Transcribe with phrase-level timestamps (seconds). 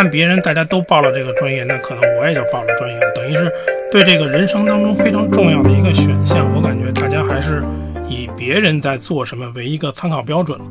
[0.00, 3.52] 看别人大家都报了这个专业，那可能我也就报了专业，等于是
[3.92, 7.62] 对这个人生当中非常重要的一个选项，我感觉大家还是
[8.08, 10.64] 以别人在做什么为一个参考标准了。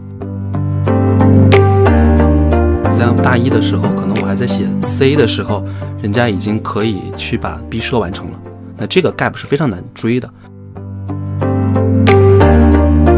[2.97, 5.64] 在大一的时候，可能我还在写 C 的时候，
[6.01, 8.39] 人家已经可以去把 B 社完成了，
[8.77, 10.27] 那这个 gap 是非常难追的。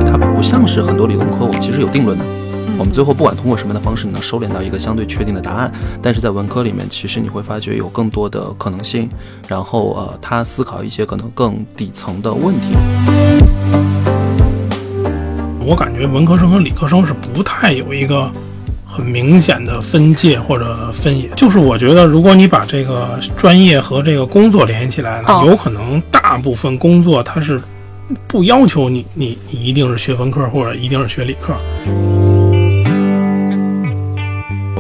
[0.06, 2.26] 它不像是很多理工科，我们其实有定论的。
[2.82, 5.72] 我们最后不管通过什么样的方式，你能收敛到一个相对确定的答案。
[6.02, 9.08] 但是在文科里面，其实你会发觉有更多的可能性，
[9.48, 12.74] 然后呃，他思考一些可能更底层的问题。
[15.64, 18.28] 我感觉文科生和理科生是不太有一个
[18.84, 21.30] 很明显的分界或者分野。
[21.36, 27.62] 就是我觉得，如果你把这个专业和这个工作联系起来呢，有可能大部分工作它是
[28.28, 31.56] 不要求你你你一定是学文科或者一定是学理科。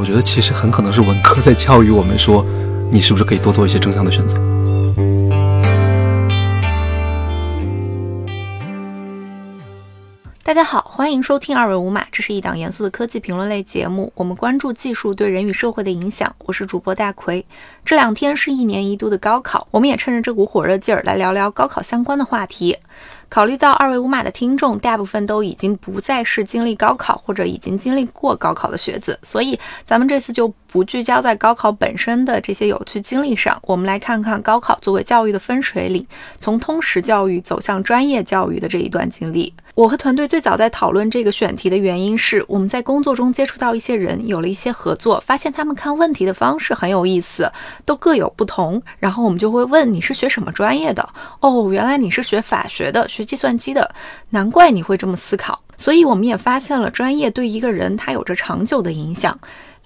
[0.02, 2.44] 我觉得其实很可能是文科在教育我们说，
[2.92, 4.36] 你是不是可以多做一些正向的选择。
[10.42, 16.36] 大家好，欢迎收听二维五码，这是一档严肃的科技评论类节目，我们关注技术对人与社会的影响。
[16.46, 17.46] 我是主播大奎。
[17.86, 22.76] 这两天是一年一度的高考，我们也趁着这股火热劲儿来聊聊高考相关的话题。
[23.32, 36.08] 考虑到二维码的听众大部分都已经不再是经历高考或者已经经历过高考的学子，所以咱们这次就不聚焦在高考本身的这些有趣经历上，我们来看看高考作为教育的分水岭，
[36.40, 39.54] 从通识教育走向专业教育的这一段经历。
[39.76, 47.52] 我和团队最早在讨论这个选题的原因是，我们在工作中接触到一些人，有了一些合作，发现他们看问题的方式很有意思，
[47.84, 48.82] 都各有不同。
[48.98, 51.10] 然后我们就会问你是学什么专业的？
[51.42, 53.06] 哦，原来你是学法学的。
[53.10, 53.94] 学计算机的，
[54.30, 55.62] 难怪你会这么思考。
[55.78, 59.38] 所以我们也发现了，专业对一个人他有着长久的影响。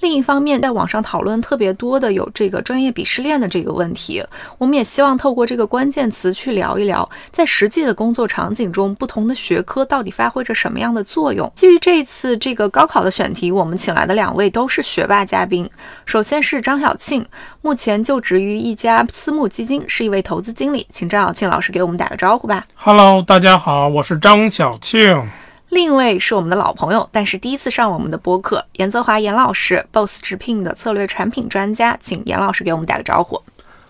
[0.06, 4.24] 另一方面，在网上讨论特别多的有这个专业鄙视链的这个问题，
[4.59, 11.52] 我们也希望透过这个关键词去聊一聊，在实际的工作场景中，不同的学科到底发挥着什么样的作用。
[11.56, 15.68] 基于这一次这个高考的选题，我们请来的两位都是学霸嘉宾。
[16.06, 17.25] 首先是张小庆，
[17.63, 22.63] 目前就职于一家私募基金，是一位投资经理，请张小庆老师给我们打个招呼吧。
[22.75, 25.28] Hello，大家好，我是张小庆。
[25.75, 33.41] 另一位是我们的老朋友，但是第一次上我们的播客，严泽华严老师，BOSS 直聘的策略产品专家，请严老师给我们打个招呼。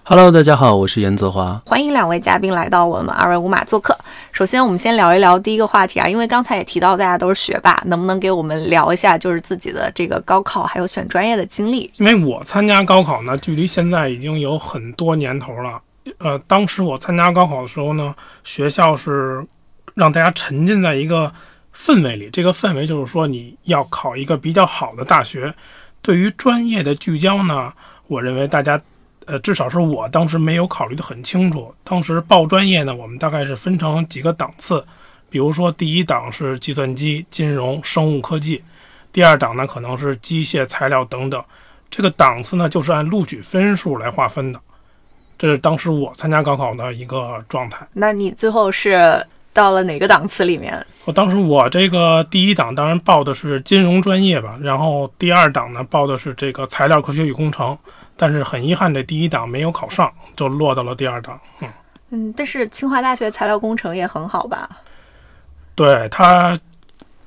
[0.01, 3.95] Hello，大家好，我是严泽华，欢迎两位嘉宾来到我们二维五马做客。
[4.31, 11.91] 首先，我们先聊一聊第一个话题啊，因为刚才也提到大家都是学霸，能不能给我们聊一下就是自己的这个高考还有选专业的经历？
[11.97, 15.79] 因为我参加高考呢，距离现在已经有很多年头了。
[16.17, 19.45] 呃，当时我参加高考的时候呢，学校是
[19.93, 21.31] 让大家沉浸在一个。
[21.75, 25.53] 氛围里，这个氛围就是说你要考一个比较好的大学。
[26.01, 27.73] 对于专业的聚焦呢，
[28.07, 28.79] 我认为大家，
[29.25, 31.73] 呃，至少是我当时没有考虑的很清楚。
[31.83, 34.85] 当时报专业呢，我们大概是分成几个档次，
[35.29, 38.63] 比如说第一档是计算机、金融、生物科技，
[39.11, 41.43] 第二档呢可能是机械、材料等等。
[41.89, 44.59] 这个档次呢就是按录取分数来划分的。
[45.37, 47.85] 这是当时我参加高考的一个状态。
[47.93, 49.25] 那你最后是？
[49.55, 50.85] 到了哪个档次里面？
[51.05, 57.77] 我当时我这个第一档当然报的是金融专业吧，然后第二档呢报的是这个材料科学与工程，
[58.17, 61.39] 但是很遗憾这第一档没有考上，就落到了第二档。
[61.61, 61.69] 嗯
[62.09, 64.69] 嗯，但是清华大学材料工程也很好吧？
[65.73, 66.59] 对，它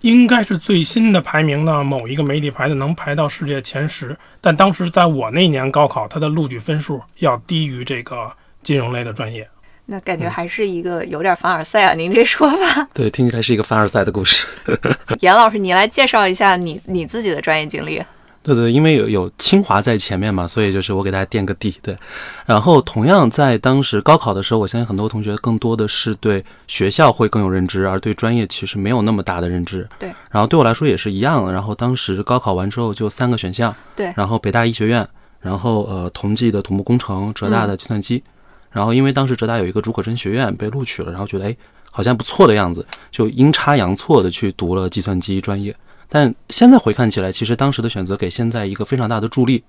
[0.03, 8.31] 应该是最新的排名呢，某一个媒体排的能排到世界前十，但当时在我那年高考，它的录取分数要低于这个
[8.63, 9.49] 金融类的专业。
[9.91, 11.95] 那感觉还是一个有点凡尔赛啊！
[11.95, 14.47] 您这说法， 对，听起来是一个凡尔赛的故事。
[15.21, 18.03] 严老师，你来介绍一下你你自己的专业经历。
[18.43, 21.75] 对对，因为有有清华在前面嘛，所以就是我给大家垫个底。
[21.81, 21.97] 对，
[22.45, 29.89] 然后同样在当时高考的时候，我相信很多同学更多的是对学校会更有认知，而对专业其实没有那么大的认知。
[29.99, 31.51] 对，然后对我来说也是一样。
[31.51, 35.09] 然后当时高考完之后就三个选项，对，然后北大医学院，
[35.41, 38.23] 然后呃同济的土木工程，浙大的计算机。
[38.71, 41.57] 然后，因为当时浙大有一个竺可桢学院被录取了，然后觉得哎，
[41.91, 45.75] 好像不错的样子，就阴差阳错的去读了计算机专业。
[46.09, 49.63] 但现在回看起来，其实当时的选择给现在一个非常大的助力。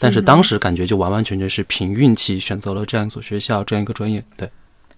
[0.00, 4.24] 但是当时感觉就完完全全是凭运气选择了这样一所学校，这样一个专业。
[4.36, 4.48] 对，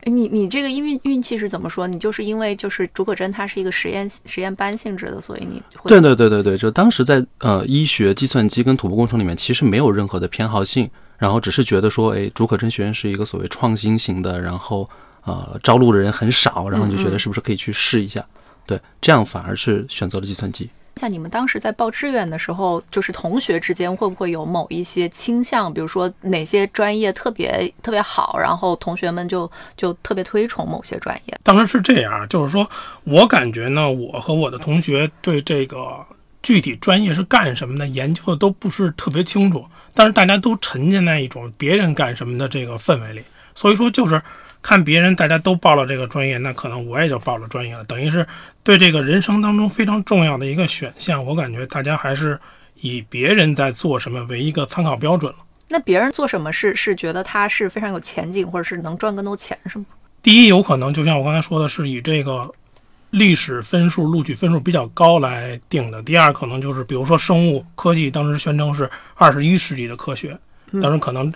[0.04, 1.86] 你你这个运运气是怎么说？
[1.86, 10.90] 你就是因为就是竺可桢它是一个实验实验班性质的，所以你会对对对对对，就当时在呃医学、计算机跟土木工程里面，其实没有任何的偏好性。
[11.20, 14.88] 然后只是觉得说，哎，竺可桢学院是一个所谓创新型的，然后
[15.24, 18.24] 呃，招录的人很少，然后就觉得是不是可以去试一下？
[18.66, 20.70] 对，这样反而是选择了计算机。
[20.96, 25.72] 像你们当时在报志愿的时候，就是同学之间会不会有某一些倾向？
[25.72, 31.40] 比如说哪些专业特别特别好，然后同学们就就特别推崇某些专业？
[31.42, 32.68] 当时是这样，就是说
[33.04, 36.04] 我感觉呢，我和我的同学对这个
[36.42, 39.64] 具体专业是干什么的研究的都不是特别清楚，
[39.94, 43.22] 但是大家都沉浸在一种别人干什么的这个氛围里，
[43.54, 44.20] 所以说就是。
[44.62, 48.26] 看别人大家都报了这个专业，那可能我也就报了专业了，等于是
[48.62, 51.24] 对这个人生当中非常重要的一个选项。
[51.24, 52.38] 我感觉大家还是
[52.74, 55.38] 以别人在做什么为一个参考标准了。
[55.68, 59.86] 那别人做什么是是觉得他是非常有前景，或者是能赚更多钱，是吗？
[60.20, 62.52] 第一，有可能就像我刚才说的，是以这个
[63.10, 66.02] 历史分数、录取分数比较高来定的。
[66.02, 70.38] 第二，可能就是比如说生物科技，当时宣称是二十一世纪的科学，
[70.82, 71.32] 当时可能。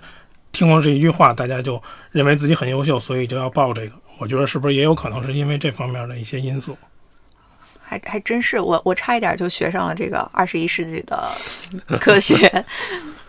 [0.53, 1.83] 听了这一句话，大家就
[2.13, 3.93] 认为自己很优秀，所以就要报这个。
[4.21, 6.79] 我觉得是不是也有可能是因为这方面的一些因素？
[7.83, 11.29] 还还真是，我我差一点就学上了这个二十一世纪的
[11.99, 12.65] 科学。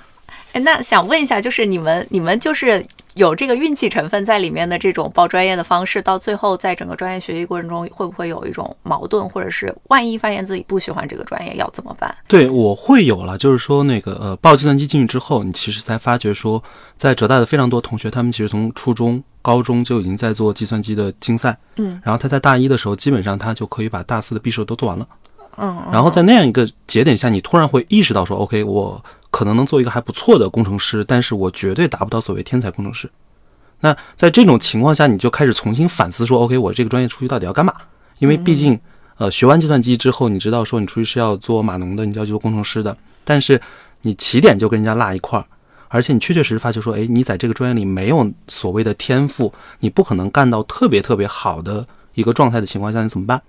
[0.55, 2.83] 哎，那想问一下，就是你们你们就是
[3.15, 12.15] 有这个运气成分在里面的这种报专业的方式，到最后在整个专业学习过程中，会不会有一种矛盾，或者是万一发现自己不喜欢这个专业要怎么办？
[12.25, 16.63] 对我会有了，就是说那个呃，报计算机进去之后，你其实才发觉说，
[16.95, 25.05] 在浙大的非常多同学，他们其实从初中、高中就已经在做计算机的竞赛，嗯，然后他在大一的时候，基本上他就可以把大四的毕设都做完了。
[25.57, 29.01] 嗯，然后在那样一个节点下，你突然会意识到说，OK，我
[29.35, 33.11] 可能能做一个还不错的工程师，但是我绝对达不到所谓天才工程师。
[33.81, 37.73] 那在这种情况下，你就开始重新反思说，OK，我这个专业出去到底要干嘛？
[38.19, 38.79] 因为毕竟，
[39.17, 42.95] 呃，学完计算机之后，你知道说你出去是要做码农的，你要去做工程师的，
[43.25, 43.61] 但是
[44.03, 45.45] 你起点就跟人家落一块儿，
[45.89, 53.41] 而且你确确实实发觉说，哎，你在这个专业里没有所谓的天赋，你不可能干到特别特别好的一个状态的情况下，你怎么办？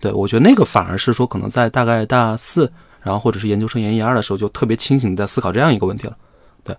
[0.00, 2.72] 对，我觉得那个反而是说，可能在大概大四，
[3.06, 6.16] 然后或者是研究生研一二的时候，就特别清醒在思考这样一个问题了。
[6.64, 6.76] 对，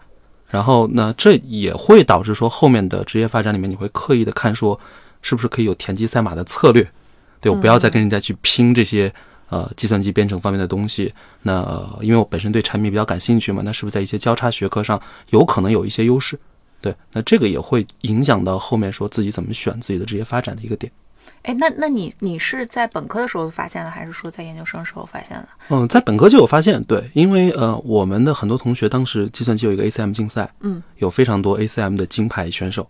[0.50, 4.77] 然后呢，这也会导致说后面的职业发展里面，你会刻意的看说，
[5.21, 6.85] 是不是可以有田忌赛马的策略？
[7.39, 9.13] 对我不要再跟人家去拼这些
[9.47, 11.13] 呃计算机编程方面的东西。
[11.44, 16.38] 那呃，因为我本身对产品比较感兴趣嘛，那是不是在一些交叉学科上有可能有一些优势？
[16.81, 20.91] 对，那这个也会影响到后面说自己怎么选自己的职业发展的一个点。
[21.47, 25.47] 哎，那那你你是在本科的时候发现的，还是说在研究生时候发现的？
[25.69, 32.85] 嗯，在本科就有发现，对，因为呃，我们的很多同学当时计算机有一个 ACM 竞赛，嗯，有非常多 ACM 的金牌选手，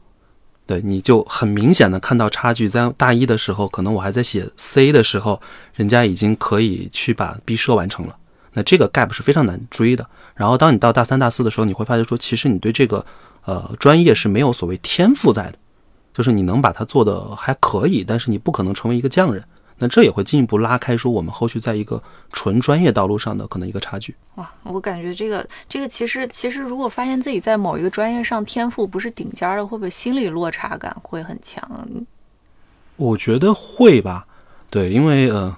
[0.66, 5.40] 对，你就很明显的看到差距，在大一的时候，可能我还在写 C 的时候，
[5.76, 8.16] 人家已经可以去把毕设完成了，
[8.54, 10.04] 那这个 gap 是非常难追的。
[10.34, 13.06] 然后当你到大三、大四的时候，你会发现说，其实你对这个
[13.46, 15.54] 呃专业是没有所谓天赋在的。
[16.18, 19.44] 就是你能把它做的还可以，但是你不可能成为一个匠人，
[19.78, 24.16] 那这也会进一步拉开说我们后续在一个纯专业道路上的可能一个差距。
[24.34, 31.64] 哇，我感觉这个这个其实其实如果发现自己在某一个专业上天赋不是顶尖的，会不会心理落差感会很强？
[32.96, 34.26] 我觉得会吧，
[34.72, 35.56] 对，因为呃。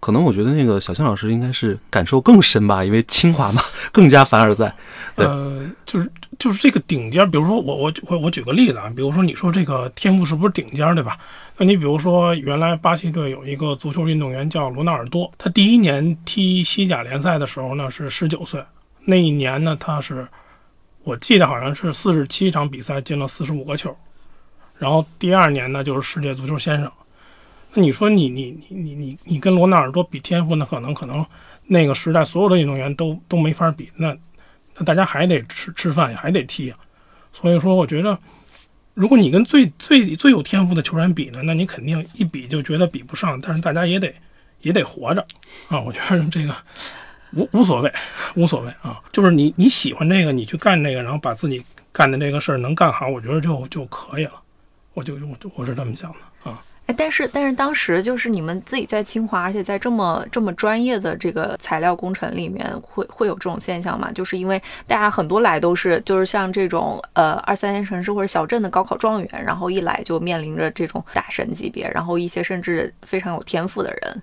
[0.00, 3.60] 可能我觉得那个小青老师应该是感受更深吧，因为清华嘛，
[3.92, 4.74] 更加凡尔赛。
[5.16, 11.18] 呃，就是就是这个顶尖，比如说我我我我举个例子啊，比如说你说这个天赋是不是顶尖，对吧？
[11.58, 18.64] 那你比如说原来巴西队有一个足球运动员叫罗纳尔多，他第一年踢西甲联赛的时候呢是十九岁，
[19.04, 20.26] 那一年呢他是
[21.04, 23.94] 我记得好像是四十七场比赛进了四十五个球，
[24.78, 26.90] 然后第二年呢就是世界足球先生。
[27.72, 31.24] 那你说你你你你你你跟罗纳尔多比天赋，那可能可能
[31.66, 33.90] 那个时代所有的运动员都都没法比。
[33.96, 34.16] 那
[34.76, 36.78] 那大家还得吃吃饭，还得踢啊。
[37.32, 38.18] 所以说，我觉得
[38.94, 43.40] 如果你跟最最最有天赋的球员比呢，那你肯定一比就觉得比不上。
[43.40, 44.12] 但是大家也得
[44.62, 45.24] 也得活着
[45.68, 45.80] 啊。
[45.80, 46.54] 我觉得这个
[47.34, 47.92] 无无所谓，
[48.34, 49.00] 无所谓啊。
[49.12, 54.32] 就是你你喜欢这个，你去干这个，然后把自己干的这个事儿能干好，我觉得就就可以了。
[54.94, 56.18] 我就我就我是这么想的。
[56.92, 64.10] 但是，但是当时就是你们自己在清华，而且在这么这么专业的这个材料工程里面，会会有这种现象吗？
[64.12, 74.22] 就是因为大家很多来都是，就是像这种呃二三线城市或者小镇的高考状元，然后一来就面临着这种大神级别，然后一些甚至非常有天赋的人。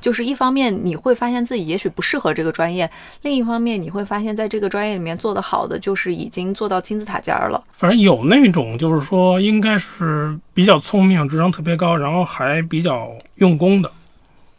[0.00, 2.90] 就是一方面你会发现自己也许不适合这个专业，
[3.22, 7.62] 另一方面你会发现在这个专业里面做得好的就是已经做到金字塔尖儿了。
[7.72, 13.90] 反正有那种就是说应该是比较聪明、智商特别高，然后还比较用功的，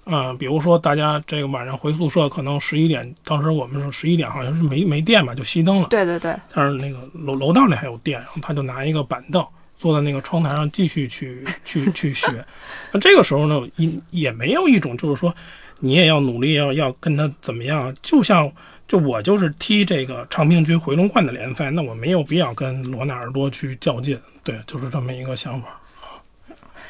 [0.05, 5.88] 啊，比如说大家这个晚上回宿舍可能十一点，当时我们是十一点，好像是没没电嘛，就熄灯了。
[5.89, 6.36] 对对对。
[6.53, 9.45] 但是那个楼楼道里还有电，然后他就拿一个板凳
[9.82, 12.46] 坐在那个窗台上继续去去去学。
[12.92, 15.34] 那这个时候呢，也也没有一种就是说
[15.80, 18.52] 你也要努力要要跟他怎么样，就像
[18.88, 25.70] 就我就是踢这个长平区回龙观的联赛，那我没有必要跟罗纳尔多去较劲，对，就是这么一个想法。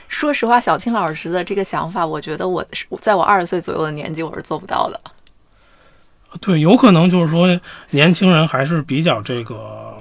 [0.09, 2.61] 说实话，小青老师的这个想法，我觉得我
[2.99, 4.99] 在我二十岁左右的年纪，我是做不到的。
[6.39, 9.97] 对，有可能就是说年轻人还是比较这个，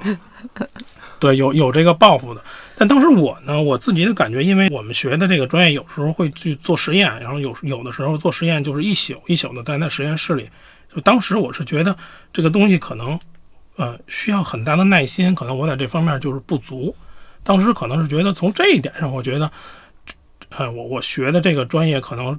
[1.21, 2.43] 对，有有这个抱负的。
[2.77, 10.49] 但当时我呢，我自己的感觉，因为我们学的这个专业有时候会去做实验，然后有有的时候做实验就是一宿一宿的待在实验室里。
[10.93, 11.97] 就当时我是觉得
[12.33, 13.21] 这个东西可能，
[13.77, 16.97] 呃，需要很大的耐心，可能我在这方面就是不足。
[17.45, 19.51] 当时可能是觉得从这一点上，我觉得。
[20.59, 22.37] 呃，我我学的这个专业可能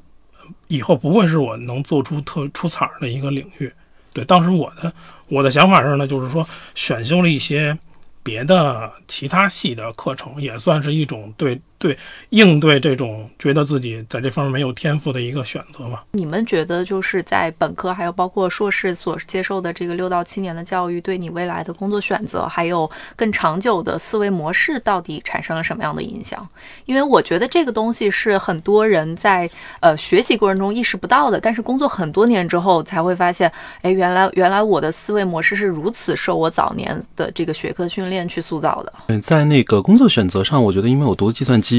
[0.68, 3.72] 以后不会是我能做出特出彩的一个领域。
[4.12, 4.92] 对，当时我的
[5.30, 6.46] 我的想法是呢，就是说
[6.76, 7.78] 选修了一些
[8.24, 11.62] 别的其他系的课程，也算是一种对。
[11.82, 11.98] 对，
[12.30, 16.06] 应对这种觉得自己在这方面没有天赋的一个选择吧。
[16.12, 26.48] 你们觉得就是在本科还有包括硕士所接受的这个六到七年的教育，对你未来的工作选择还有更长久的思维模式，到底产生了什么样的影响？
[26.86, 38.94] 因为我觉得这个东西是很多人在呃学习过程中意识不到的，但是工作很多年之后才会发现，哎，原来原来我的思维模式是如此受我早年的这个学科训练去塑造的。
[39.08, 41.71] 嗯，在那个工作选择上，我觉得因为我读计算机。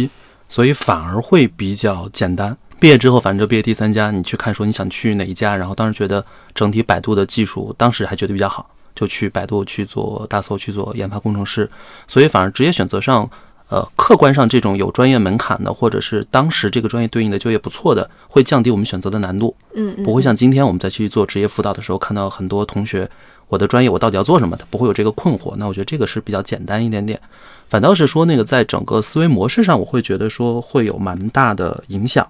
[0.49, 2.57] 所以反而会比较简单。
[2.79, 11.71] 毕业之后，反正就毕业第三家，你去看说你想去哪一家，然后当时觉得整体百度的技术当时还觉得比较好，就去百度去做大搜去做研发工程师。
[12.09, 13.31] 所以反而职业选择上，
[13.69, 19.55] 呃，客观上这种有专业门槛的，或者是当时这个专业对应的就业不错的，会降低我们选择的难度。
[19.77, 23.09] 嗯，不会像今天我们再去做职业辅导的时候，看到很多同学，
[23.53, 25.55] 我的专业我到底要做什么，他不会有这个困惑。
[25.57, 27.21] 那我觉得这个是比较简单一点点。
[27.69, 32.27] 反倒是说，那个在整个思维模式上，我会觉得说会有蛮大的影响。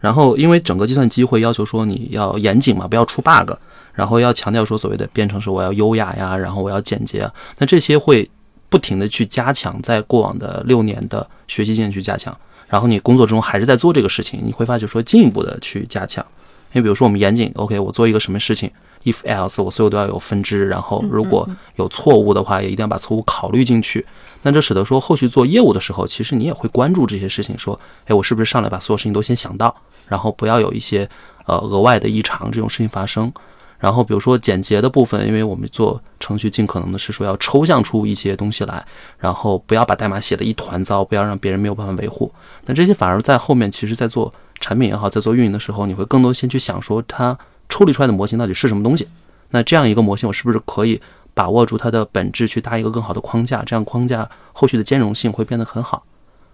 [0.00, 3.52] 然后，因为整个计算机会要求说你要严谨嘛，不要出 bug，
[3.92, 7.30] 然后要强调说所谓的编程是我要优雅呀，然后我要简洁。
[7.58, 8.30] 那这些会
[8.70, 12.34] 不停的去加强，在过往的六年的学习经验去加强。
[12.66, 16.24] 然后你工作中还是在做这个事情，你会发觉说进一步的去加强。
[16.72, 18.70] 因为比如说我们严谨，OK，我做一个什么事情
[19.04, 24.06] ，if else，我所有都要有分支，然后如果有错误的话，也一定要把错误考虑进去。
[24.42, 29.74] 那这使得说后续做业务的时候，其实你也会关注这些事情，说，哎，我是不是上来把所有事情都先想到，
[30.08, 31.08] 然后不要有一些
[31.46, 33.32] 呃额外的异常这种事情发生。
[33.78, 38.86] 然后比如说简洁的部分，因为我们做程序尽可能的是说要抽象出一些东西来，
[39.18, 42.32] 然后不要把代码写的一团糟，不要让别人没有办法维护。
[42.66, 47.36] 那这些反而在后面，其实在做产品也好，在做运营的时候，你会更多先去想说它
[47.72, 49.08] 抽离出来的模型到底是什么东西。
[49.48, 51.00] 那这样一个模型，我是不是可以？
[51.34, 56.04] 把握住它的本质，去搭一个更好的框架，这样框架后续的兼容性会变得很好。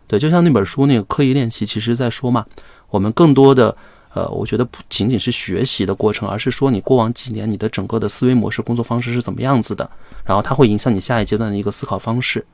[0.06, 2.46] 对，就像那本书那个刻意练习，其实在说嘛，
[2.88, 3.76] 我们更多的，
[4.14, 9.90] 呃，我觉得不仅仅是学习的过程，而是说你过往几年你的整个的思维模式、工作方式是怎么样子的，
[10.24, 12.46] 然后它会影响你下一阶段的一个思考方式。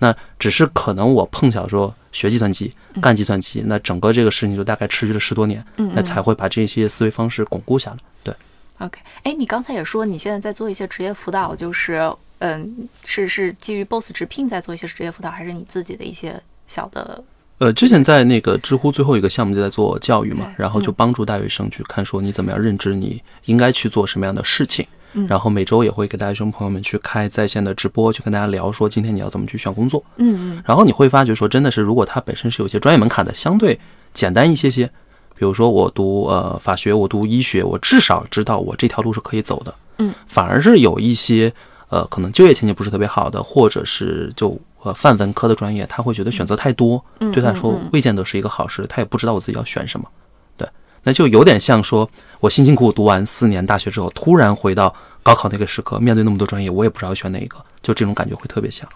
[0.00, 7.96] 那只是可能我碰巧说学计算机、干计算机，那整个这个事情就大概持续了十多年，那才会把这些思维方式巩固下来。
[8.24, 8.34] 对。
[8.78, 17.22] OK，哎，你刚才也说你现在在做一些职业辅导，就是，嗯，是是基于 Boss 直聘在做一些职业辅导，还是你自己的一些小的？
[17.58, 24.86] 呃，之前在那个知乎最后一个项目就在做教育嘛，然后就帮助大学生去看说你怎么样认知你应该去做什么样的事情，
[25.28, 33.78] 然后每周也会给大学生朋友们去开在线的直播，去跟大家聊说今天你要怎么去选工作，嗯嗯，然后你会发觉说真的是如果它本身是有些专业门槛的，相对
[34.12, 34.90] 简单一些些。
[35.36, 39.74] 比如说我读呃法学，我读医学，我至少知道我这条路是可以走的。
[39.96, 41.50] 嗯，反而是有一些
[41.88, 47.02] 呃可能就业前景不是特别好的，或者是就呃泛文科的专业，他会觉得选择太多，
[47.32, 48.86] 对他来说未见得是一个好事。
[48.86, 50.06] 他也不知道我自己要选什么。
[51.02, 52.08] 对，那就有点像说
[52.40, 58.88] 我辛辛苦苦读完四年大学之后，突然回到高考那个时刻，面对那么多专业，我也不知道选哪一个，就这种感觉会特别像。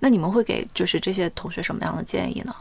[0.00, 2.54] 那你们会给就是这些同学什么样的建议呢？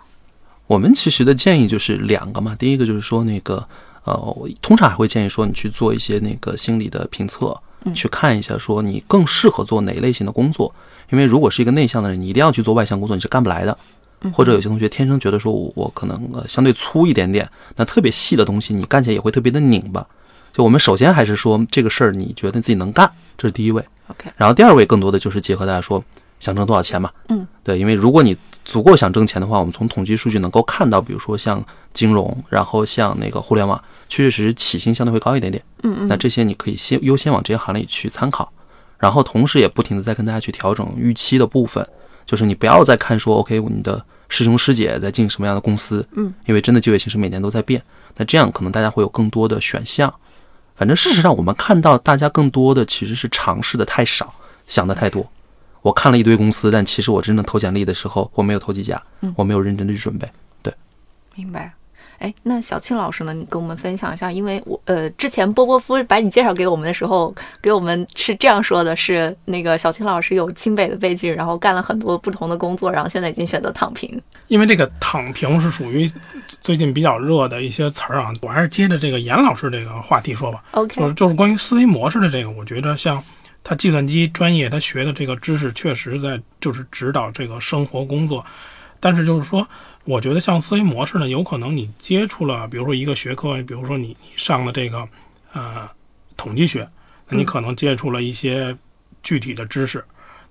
[0.65, 3.67] 我们其实的建议就是两个嘛，第一个就是说那个，
[4.05, 7.59] 呃，我通常还会建议说你去做一些那个心理的评测，
[7.93, 10.73] 去看一下说你更适合做哪一类型的工作。
[11.09, 13.77] 因为如果是一个内向的人，你一定要去做外向工作，你是干不来的。
[14.31, 20.05] 或者有些同学天生觉得说我可能呃相对粗一点点，那特别细的东西你干起来也会特别的拧巴。
[20.51, 23.83] 就我们首先还是说这个事儿你觉得自己能干，这是第一位。
[24.07, 26.03] OK，然后第二位更多的就是结合大家说。
[26.39, 27.09] 想挣多少钱嘛？
[27.29, 35.63] 嗯，对，因为如果你足够想挣钱的话，我们从统计数据能够看到，比如说像金融，然后像那个互联网，确确实实起薪相对会高一点点。
[35.83, 38.51] 嗯嗯，那这些你可以先优先往这些行业去参考，
[38.97, 41.87] 然后同时也不停的在跟大家去调整预期的部分。
[42.25, 44.03] 就是你不要再看说 OK 你的
[44.33, 47.79] 师兄师姐在进什么样的公司，嗯，因为真的就业形势每年都在变，
[48.17, 50.11] 那这样可能大家会有更多的选项。
[50.75, 54.33] 反正事实上，我们看到大家更多的其实是尝试的太少，
[54.65, 55.23] 想的太多。
[55.83, 58.99] 我看了一堆公司，但其实我真正投简历的时候，我没有投几家，
[59.35, 60.27] 我没有认真的去准备。
[60.63, 60.73] 对
[61.35, 61.71] 明白。
[62.23, 63.33] 哎，那小庆老师呢？
[63.33, 74.21] 你跟我们分享一下，因为我呃，之前波波夫把你介绍给我们的时候，给我们是这样说的：是那个小庆老师有清北的背景，然后干了很多不同的工作，然后现在已经选择躺平。
[74.47, 76.09] 因为这个“躺平”是属于
[76.61, 80.63] 最近比较热的一些词儿啊，我还是接着这个严老师这个话题说吧。
[80.71, 83.21] OK，就是就是关于思维模式的这个，我觉得像
[83.65, 88.45] 他计算机专业，他学的这个知识确实在就是指导这个生活工作，
[89.03, 89.67] 但是就是说，
[90.05, 95.05] 我觉得像思维模式呢，有可能你接触了，比如说一个学科，比如说你你上了这个
[95.51, 95.89] 呃
[96.37, 96.87] 统计学，
[97.27, 98.73] 那你可能接触了一些
[99.21, 100.01] 具体的知识。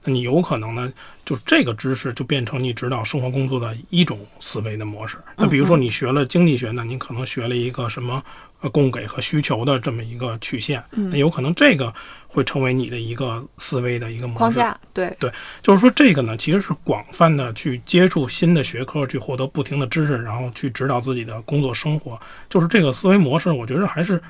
[0.05, 0.93] 那你有可能呢，
[1.25, 5.17] 就这个知识就变成你指导生活工作的一种思维的模式。
[5.37, 8.23] 那比如说你学了经济学呢，你可能学了一个什么
[8.63, 11.93] 呃供给和需求的这么一个曲线，那有可能这个
[12.27, 15.15] 会成为你的一个思维的一个模式框架对，
[15.63, 22.19] 就是说，这个呢，其实是广泛的去接触新的学科，去获得不停的知识，然后去指导自己的工作生活。
[22.49, 24.23] 就是这个思维模式，我觉得还是，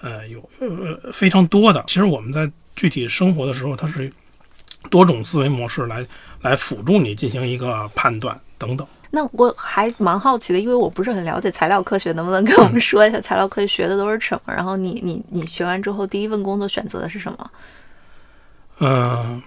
[0.00, 1.84] 呃，有呃非常多的。
[1.86, 4.10] 其实我们在具体生活的时候，它是
[4.90, 6.06] 多种思维模式来
[6.40, 8.86] 来辅助你进行一个判断等等。
[9.10, 14.52] 那我还蛮好奇的，因为我不是很了解材料科学，能不能跟我们说一下材料科学学的都是什么？
[14.54, 17.50] 然后你你你学完之后，第一份工作选择的是什么？
[18.80, 19.42] 嗯，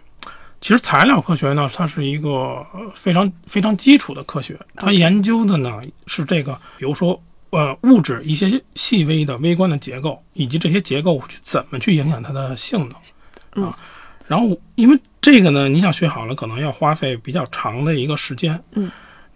[0.59, 12.89] 其实材料科学呢，它是一个呃非常非常基础的科学，它研究的呢是这个，比如说呃物质一些细微的微观的结构，以及这些结构去怎么去影响它的性
[13.55, 13.77] 能啊。
[14.27, 18.63] 然后因为这个呢，你想学好了，可能要花费比较长的一个时间。
[18.73, 18.89] 嗯，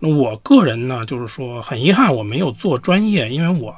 [0.05, 3.73] 那我个人呢，就是说很遗憾我没有做专业，因为我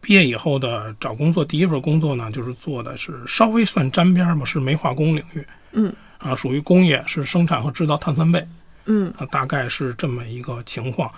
[0.00, 5.46] 毕业以后的找工作第一份工作呢，就是做的是稍微算沾边儿吧，是煤化工领域。
[5.70, 8.44] 嗯啊，属于工业，是生产和制造碳酸钡。
[8.86, 11.08] 嗯啊，大概是这么一个情况。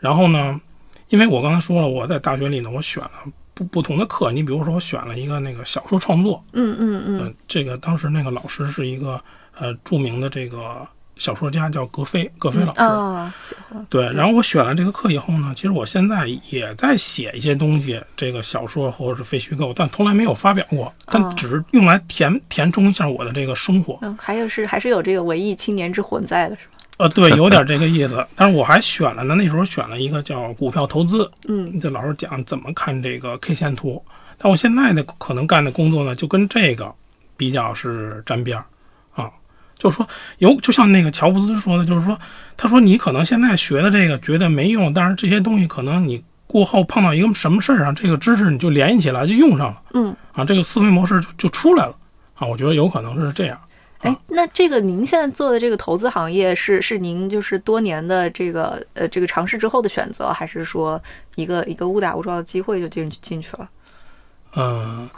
[0.00, 0.60] 然后呢，
[1.08, 3.10] 因为我刚才说了，我在大学里呢，我选了
[3.54, 4.30] 不不同的课。
[4.30, 9.18] 你比如说，我选了一个那个小说创作，嗯嗯嗯、嗯这个当时那个老师是一个
[9.56, 12.80] 呃著名的这个小说家，叫格非，格非老师。
[12.80, 23.98] 啊，喜欢对，然后我选了这个课以后呢，其实我现在也在写一些东西，这个小说或者是非虚构，但从来没有发表过，哦但只是用来填填充一下我的这个生活。
[24.02, 26.70] 嗯，还有是还是有这个文艺青年之魂在的，是吧？
[26.96, 28.24] 呃，对，有点这个意思。
[28.36, 34.02] 但是我还选了呢，那时候选了一个叫股票投资，嗯这老师讲怎么看这个 K 线图。
[34.38, 36.92] 但我现在的可能干的工作呢，就跟这个
[37.36, 38.66] 比较是沾边儿啊。
[39.78, 40.08] 就是说，
[40.38, 42.18] 有就像那个乔布斯说的，就是说，
[42.56, 50.16] 他说你可能现在学的这个觉得没用，但是这些东西可能你过后碰到一个什么事儿上，这个知识你就联系起来就用上了嗯。
[50.32, 51.94] 啊，这个思维模式就就出来了
[52.34, 52.46] 啊。
[52.46, 53.60] 我觉得有可能是这样。
[54.00, 61.02] 哎，那这个您现在做的这个投资行业是是您就是多年的这个呃这个尝试之后的选择，还是说
[61.36, 63.68] 一个一个误打误撞的机会就进进去了？
[64.56, 65.08] 嗯，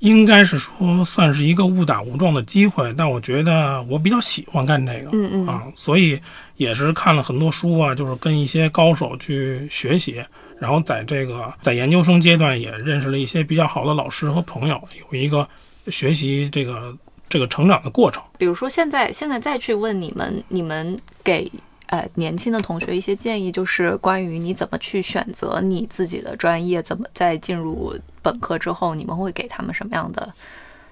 [0.00, 6.20] 应该是说算是一个误打误撞的机会，但我觉得我比较喜欢干这个，嗯嗯啊，所以
[6.56, 10.22] 也是看了很多书啊，就是跟一些高手去学习，
[10.58, 14.80] 然后在这个在研究生阶段也认识了一些比较好的老师和朋友，
[15.10, 15.48] 有一个
[15.88, 16.94] 学习这个
[17.28, 18.22] 这个成长的过程。
[18.36, 21.50] 比如说现在现在再去问你们，你们给
[21.86, 30.32] 呃年轻的同学一些建议，就是关于你怎么去选择你自己的专业，怎么在进入本科之后，你们会给他们什么样的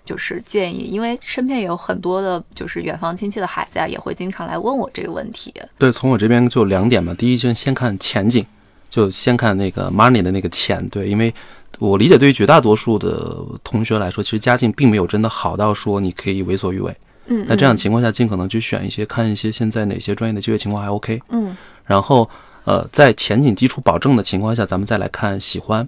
[0.05, 0.89] 就是建议？
[0.91, 5.53] 因为身边也有很多的，就是远房亲戚的孩子呀，也会经常来问我这个问题。
[5.79, 7.15] 对，从我这边就两点嘛。
[7.15, 8.45] 第一，就先看前景，
[8.89, 10.87] 就先看那个 money 的那个钱。
[10.91, 11.35] 对，因为
[11.79, 16.95] 我理解，对于绝大多数的同学来说，其实家境并没有真的好到说你可以为所欲为。
[17.27, 21.21] 嗯，那这样情况下，尽可能去选一些，看一些现在哪些专业的就业情况还 OK。
[21.31, 22.29] 嗯然后
[22.65, 25.87] 呃，在前景基础保证的情况下，咱们再来看喜欢，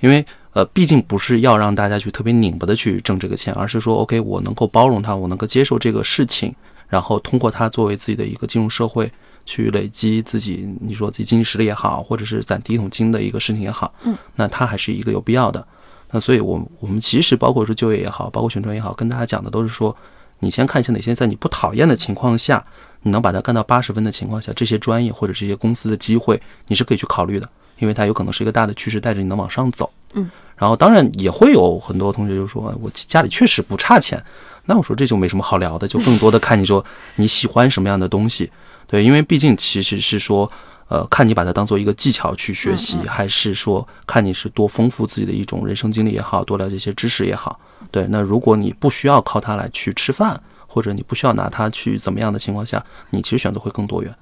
[0.00, 6.52] 因为呃，毕竟不是要让大家去特别拧巴的去挣这个钱，而是说 OK，我能够包容他，我能够接受这个事情，
[6.88, 9.08] 然后通过他作为自己的一个进入社会，
[9.44, 15.64] 去累积自己，你说自己经济实力也好，或者是攒第一桶金的一个事情也好，嗯，那它还是一个有必要的。
[16.10, 19.96] 那所以我，我们其实包括说就业也好，包括选专业也好，跟大家讲的都是说，
[20.40, 22.64] 你先看一下哪些在你不讨厌的情况下，
[23.02, 29.90] 你能把它干到八十分的情况下，这些专业或者这些公司的机会，你是可以去考虑的，因为它有可能是一个大的趋势，带着你能往上走。
[30.14, 34.22] 嗯，然后当然也会有很多同学就说，我家里确实不差钱，
[34.66, 36.84] 那我说这就没什么好聊的，就更多的看你说
[37.16, 38.50] 你喜欢什么样的东西。
[38.86, 40.50] 对，因为毕竟其实是说，
[40.88, 47.58] 呃，看你把它当做一个技巧去学习，嗯还是说看你是多丰富自己的一种人生经历也好，多了解一些知识也好。
[47.96, 54.14] 对，那如果你不需要靠它来去吃饭，或者你不需要拿它去怎么样的情况下，你其实选择会更多元。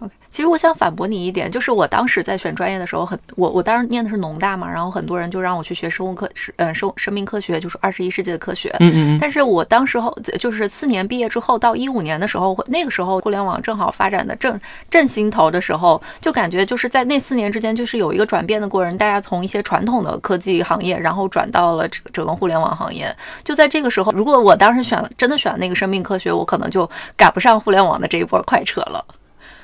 [0.00, 8.74] OK，其实我想反驳你一点，就是我当时在选专业的时候很，我我当时念的是农大嘛，然后很多人就让我去学生物科，是呃生生命科学，就是二十一世纪的科学。
[8.80, 14.58] 嗯嗯嗯，但是我当时候就是四年毕业之后，到一五年的时候，那个时候互联网正好发展的正
[14.88, 23.14] 正兴头的时候，就感觉就是在那四年之间，就是有一个转变的过程，大家从一些传统的科技行业，然后转到了整整个互联网行业。
[23.44, 29.04] 就在这个时候，如果我当时选真的选那个生命科学，我可能就赶不上互联网的这一波快车了。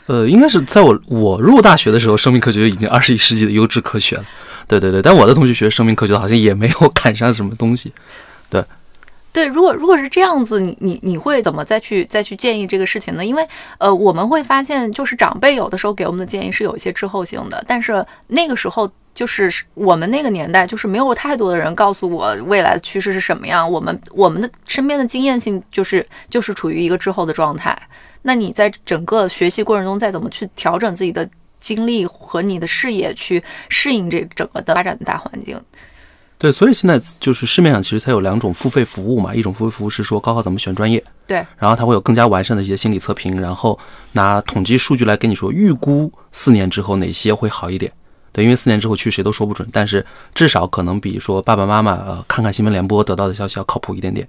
[0.07, 4.23] 呃，应该是在我我入大学的时候，生命科学就已经二十一世纪的优质科学了。
[4.69, 7.93] 对对对，但我的同学学生命科学好像也没有 赶上什么东西。
[8.49, 8.65] 对
[9.33, 13.25] 对，如果如果是这样子，你你你会怎么再去再去建议这个事情呢？
[13.25, 13.47] 因为
[13.79, 27.77] 呃，我们会发现，就是长辈有的时候给我们的建议是有一些滞后性的，但是那个时候就是我们那个年代，就是没有太多的人告诉我未来的趋势是什么样，我们我们的身边的经验性就是就是处于一个滞后的状态。
[28.27, 31.29] 那你在整个学习过程中，再怎么去调整自己的
[31.61, 35.57] 精力和你的视野，去适应这整个的发展的大环境？
[36.37, 43.79] 对，所以现在就是市面上其实才有两种付费服务嘛，一种付费服务是说高考怎么选专业，对，然后它会有更加完善的一些心理测评，然后
[44.13, 47.91] 拿统计数据来跟你说预估四年之后哪些会好一点。
[48.33, 54.29] 对，因为四年之后去谁都说不准，但是至少可能比说爸爸妈妈呃看看新闻联播得到的消息要靠谱一点点。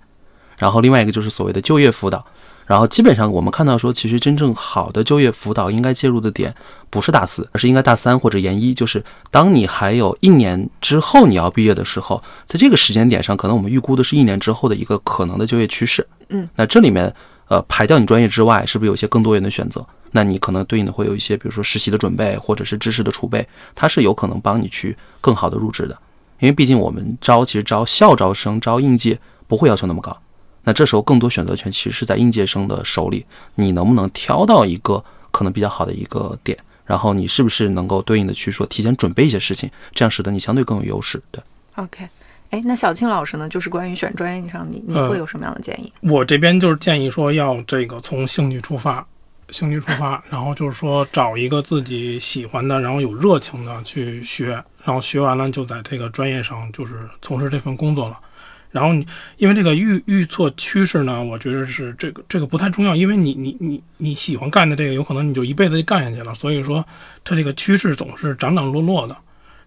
[0.57, 2.25] 然后另外一个就是所谓的就业辅导，
[2.67, 6.53] 然后基本上我们看到说，其实真正好的就业辅导应该介入的点
[6.89, 16.05] 不是大四，而是应该大三或者研一，就是当你还有一年之后你要毕业的时候，在这个时间点上，可能我们预估的是一年之后的一个可能的就业趋势。
[16.29, 17.11] 嗯，那这里面
[17.47, 19.83] 呃排掉你专业之外，是不是有一些更多元的选择？
[20.11, 25.97] 那你可能对应的会有一些，比如说实习的准备，或者是知识的储备，它是有可能帮你去更好的入职的。
[26.39, 30.15] 因为毕竟我们招其实招校招生、招应届不会要求那么高，
[30.67, 33.25] 那这时候更多选择权其实是在应届生的手里，
[33.55, 35.01] 你能不能挑到一个
[35.31, 41.23] 可能比较好的一个点，然后你是不是能够对应的去说提前准备一些事情，这样使得你相对更有优势。
[41.31, 41.41] 对
[41.75, 42.09] ，OK，
[42.49, 43.47] 哎，那小庆老师呢？
[43.47, 45.89] 就是关于选专业上，你你呃会有什么样的建议？
[46.01, 49.07] 我这边就是建议说要这个从兴趣出发，
[49.51, 58.19] 兴趣出发，然后就是说找一个自己喜欢的，然后有热情的去学，然后学完了就在这个专业上就是从事这份工作了。
[58.77, 59.03] 然后你
[59.37, 66.31] 因为这个预预测趋势呢，我觉得是这个这个不太重要，因为你你你你喜欢干的这个，有可能你就一辈子就干下去了。
[66.35, 66.85] 所以说，
[67.23, 69.17] 它这个趋势总是涨涨落落的。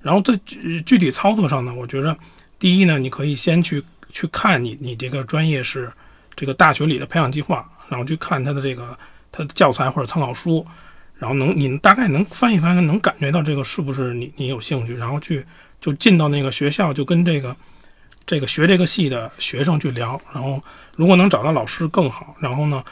[0.01, 0.38] 然后在
[0.87, 2.16] 具体操作上呢，我觉得
[2.57, 5.92] 第一呢，你可以先去去看你你这个专业是
[6.37, 8.96] 这个大学里的培养计划，然后去看它的这个
[9.33, 10.64] 它的教材或者参考书，
[11.18, 15.44] 然后能你大概能翻一翻，能感觉到这个是不是你你有兴趣，然后去
[15.81, 17.57] 就进到那个学校，就跟这个
[18.26, 20.62] 这个学这个系的学生去聊，然后
[20.96, 22.85] 如果能找到老师更好，然后呢。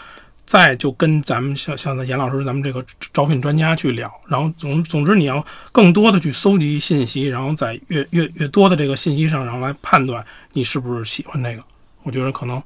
[0.49, 11.62] 再就跟咱们像像严老师咱们这个招聘专家去聊，然后总总之你要更多的去搜集信息，然后在越越越多的这个信息上，然后来判断你是不是喜欢这个。
[12.03, 12.62] 我觉得可能，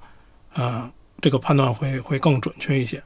[0.54, 0.88] 呃，
[1.20, 3.02] 这个判断会会更准确一些。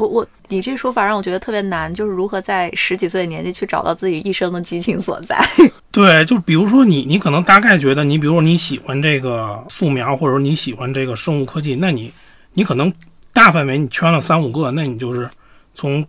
[0.00, 5.38] 我我你这说法让我觉得特别难，就是如何在十几岁的年纪去找到自己一生的激情所在。
[5.92, 12.10] 对，就比如说你，你可能大概觉得你，比如说你喜欢这个素描，或者说你喜欢这个生物科技，那你
[12.54, 12.90] 你可能
[13.34, 15.28] 大范围你圈了三五个，那你就是
[15.74, 16.02] 从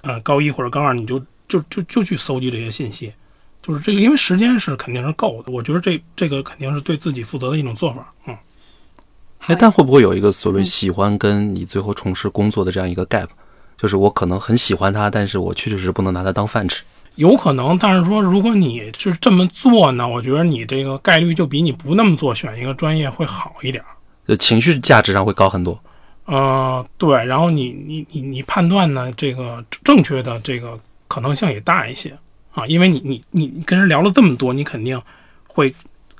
[0.00, 3.12] 呃高一或者高二，你就就就就去搜集这些信息，
[3.62, 5.52] 就是这个，因为时间是肯定是够的。
[5.52, 8.34] 我觉得这这个肯定是对自己负责的一种做法，嗯。
[9.40, 13.28] 哎，但会不会有一个所谓喜欢跟你最后从事工作的这样一个 gap？
[13.76, 16.82] 就是我可能很喜欢它，但是我确确实实不能拿它当饭吃。
[17.16, 23.82] 有可能，但是说如果你是这么做呢，我觉得你这个概率就比你不那么做选一个专业会好一点。
[24.26, 25.78] 就情绪价值上会高很多。
[26.24, 32.16] 呃，对，然后你你你你判断呢，这个正确的这个可能性也大一些
[32.52, 35.00] 啊，因为你你你你跟人聊了这么多，你肯定
[35.46, 35.72] 会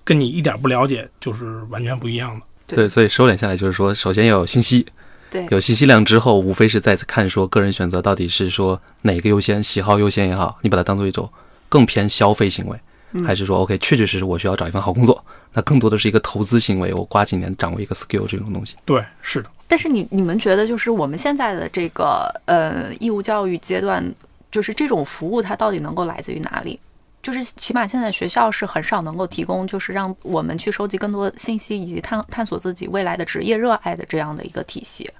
[0.04, 2.46] 跟你一点不了解就是完全不一样的。
[2.66, 4.86] 对对，所以收敛下来就是说，首先要有信息，
[5.30, 11.30] 对有信息量之后，无非是再次看说个人选择到底是说哪个优先，喜好优先也好，你把它当做一种
[11.68, 12.78] 更偏消费行为，
[13.12, 18.76] 嗯还是说 OK，确确实实我需要找一份好工作，那更多的是一个投资行为，我花几年掌握一个 skill 这种东西。
[18.84, 19.50] 对，是的。
[19.68, 24.14] 但是你你们觉得，就是我们现在的这个呃义务教育阶段，
[24.50, 26.78] 就是这种服务它到底能够来自于哪里？
[27.26, 35.10] 就是起码现在学校是很少能够提供，就是让我们去收集更多信息以及探探索自己未来的职业热爱的这样的一个体系。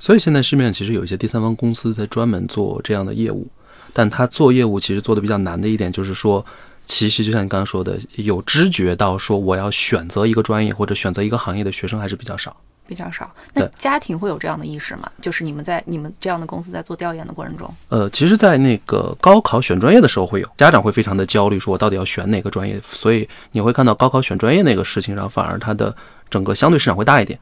[0.00, 3.46] 所以现在市面上其实有一些第三方公司在专门做这样的业务，
[3.92, 6.44] 但他做业务其实做的比较难的一点就是说，
[6.84, 12.56] 其实就像你刚刚说的，有知觉到说我要选择一个专业或者选择一个行业的学生还是比较少。
[12.92, 13.32] 比较少。
[13.54, 15.10] 那家庭会有这样的意识吗？
[15.22, 25.96] 就是你们在你们这样的公司在做调研的过程中，呃，其实，在那个高考选专业的时候会有家长会非常的焦虑，说我到底要选哪个专业，所以你会看到高考选专业那个事情上，反而它的
[26.28, 27.38] 整个相对市场会大一点。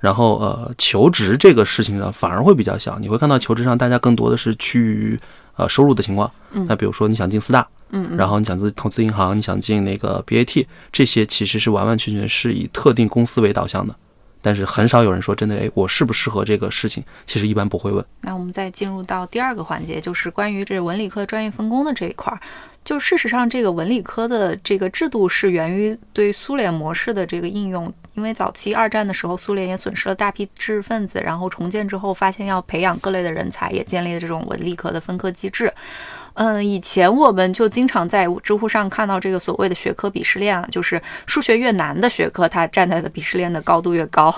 [0.00, 5.20] 然后呃，求职这个事情上反而会比较小，你会看到求职上大家更多的是趋于
[5.56, 6.30] 呃收入的情况。
[6.52, 13.94] 嗯那比如说你想进四大，嗯嗯，然后你想进投资银行，你想进那个 BAT，这些其实是完完全全是以特定公司为导向的。
[14.40, 17.02] 但是很少有人说真的，哎，我适不适合这个事情？
[17.26, 18.04] 其实一般不会问。
[18.22, 22.40] 那我们再进入到第二个环节，就是关于这文理科专业分工的这一块儿。
[22.84, 27.92] 就事实上，这个文理科的这个制度是源于对苏联模式的这个应用。
[28.14, 35.72] 因为早期二战的时候，苏联也损失了大批知识分子，然后重建之后发现要培养各类的人才，也建立了这种文理科的分科机制。
[36.40, 44.32] 嗯，以前我们就经常在知乎上看到这个所谓的学科鄙视链啊，就是数学越难的学科，它站在的鄙视链的高度越高。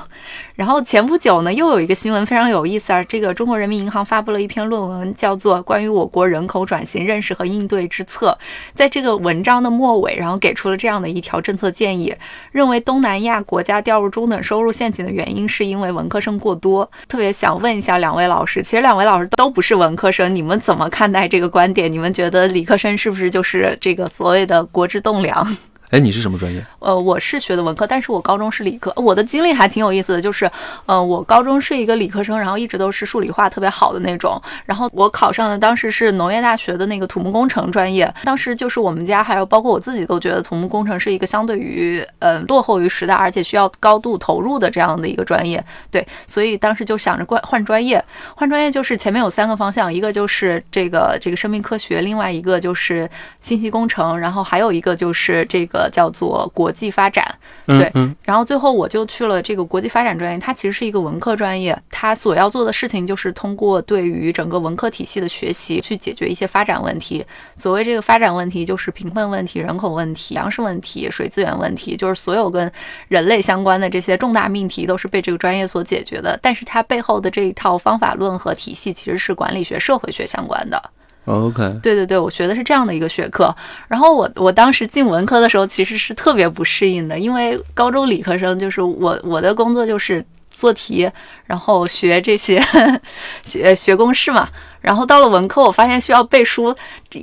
[0.54, 8.38] 然后前不久呢，又有一个新闻非常有意思啊，这个中国人民银行发布了一篇论文，叫做《关于我国人口转型认识和应对之策》。
[8.74, 12.14] 在这个文章的末尾，然后给出了这样的一条政策建议，
[12.50, 16.90] 认为东南亚国家掉入中等收入陷阱的原因是因为文科生过多。
[17.08, 21.89] 特别想问一下两位老师，其实两位老师都不是文科生，你们怎么看待这个观点？
[21.90, 25.56] 你们觉得理科生是不是就是这个所谓的国之栋梁？
[25.90, 26.64] 哎，你是什么专业？
[26.78, 28.92] 呃，我是学的文科，但是我高中是理科。
[28.94, 30.48] 我的经历还挺有意思的，就是，
[30.86, 34.40] 呃，我高中是一个理科生，然后一直都是数理化特别好的那种。
[34.66, 45.62] 然后我考上的当时是农业大学的那个土木工程专业，当时就是我们家还有包括我自己都觉得土木工程是一个相对于呃落后于时代，而且需要高度投入的这样的一个专业。
[45.90, 48.02] 对，所以当时就想着换换专业，
[48.36, 57.24] 换专业就是前面有三个方向，一个就是这个这个生命科学，另外一个就是信息工程，然后还有一个就是这个叫做国际发展。
[57.66, 57.90] 对
[58.24, 67.24] 然后最后我就去了这个国际发展专业，它其实是一个文科专业，它所要做的事情就是通过对于整个文科体系的学习，去解决一些发展问题。
[67.54, 72.70] 所谓这个发展问题，就是贫困问题、人口问题、粮食问题、水资源问题，就是所有跟
[73.06, 76.36] 人类相关的这些重大命题，都是被这个专业所解决的。
[76.42, 80.90] 但是它背后的这一套方法论和体系，其实是管理学、社会学相关的。
[81.30, 83.54] OK，对对对，我学的是这样的一个学科。
[83.88, 91.10] 然后我我当时进文科的时候，其实是特别不适应的，因为高中理科生就是我我的工作就是做题，
[91.46, 92.62] 然后学这些
[93.44, 94.48] 学学公式嘛。
[94.80, 96.74] 然后到了文科，我发现需要背书。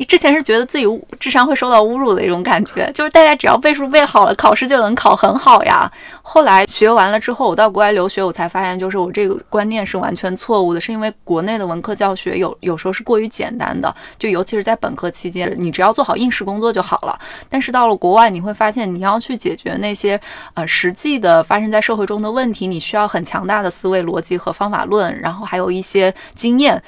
[0.08, 0.86] 之前是觉得自己
[1.18, 5.90] 智商会受到侮辱的一种感觉，就是大家只要背书背好了，考试就能考很好呀。
[6.22, 17.18] 后来学完了之后，我到国外留学，我才发现，就是我这个观念是完全错误的，是因为国内的文科教学有有时候是过于简单的，就尤其是在本科期间，你只要做好应试工作就好了。
[17.50, 20.20] 但是到了国外，你会发现你要去解决那些
[20.54, 26.84] 呃实际的发生在社会中的问题，你需要很强大的思维逻辑和方法论，然后还有一些经验。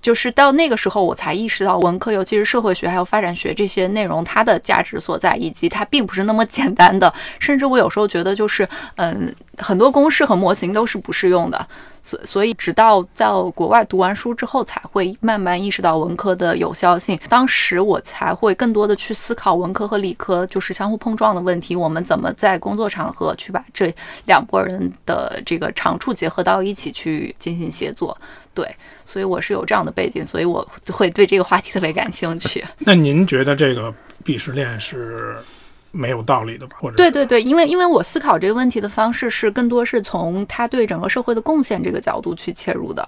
[0.00, 7.12] 就是到那个时候，我才意识到文科，尤其是社会学还有发展学这些内容，它的价值所在，以及它并不是那么简单的。
[7.38, 11.66] 甚至我有时候觉得，就是嗯，很多公式和模型都是不适用的。
[12.04, 17.16] 所所以，直到在国外读完书之后，才会慢慢意识到文科的有效性。
[17.28, 23.94] 当时我才会更多的去思考文科和理科就是相互碰撞的问题，我们怎么在工作场合去把这
[24.26, 28.18] 两拨人的这个长处结合到一起去进行协作。
[28.54, 28.68] 对，
[29.04, 32.64] 所以我是有这样的背景，所以我会对这个话题特别感兴趣。
[32.80, 33.92] 那您觉得这个
[34.24, 35.36] 鄙视链是
[35.90, 36.76] 没有道理的吧？
[36.80, 43.06] 或者对对对，因为因为我思考这个问题的方式是更多是从他对整个社会的贡献这个角度去切入的。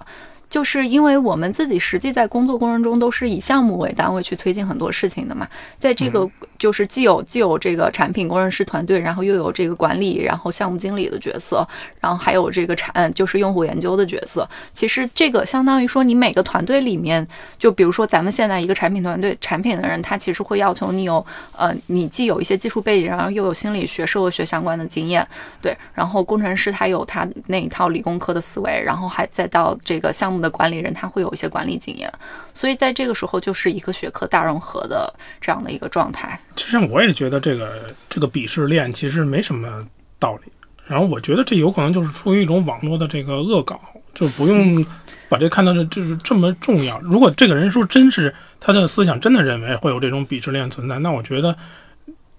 [0.49, 5.47] 就是因为我们自己实际在工作过程中都是以项目为单位去推进很多事情的嘛，
[5.79, 11.67] 在这个就是既有既有这个产品工程师团队，然后又有这个管理，然后项目经理的角色，
[11.99, 14.47] 然后还有这个产就是用户研究的角色。
[14.73, 17.25] 其实这个相当于说，你每个团队里面，
[17.57, 25.25] 就比如说咱们现在一个产品团队，产品的人他其实会要求你有呃，你既有一些技术背景，然后又有心理学、社会学相关的经验，
[25.61, 32.11] 对，然后工程师他有他那一套理工科的思维，然后还再到这个项目的管理人，他会有一些管理经验，
[32.53, 36.39] 所以在这个时候就是一个学科大融合的这样的一个状态。
[36.55, 39.85] 其实我也觉得这个这个鄙视链其实没什么
[40.19, 40.51] 道理。
[40.87, 43.81] 然后我觉得这有可能就是出于一种网络的这个恶搞，
[44.13, 44.85] 就不用
[45.27, 46.99] 把这看到这就是这么重要。
[46.99, 51.57] 如果这个人说真是他的思想真的认为会有这种鄙视链存在，那我觉得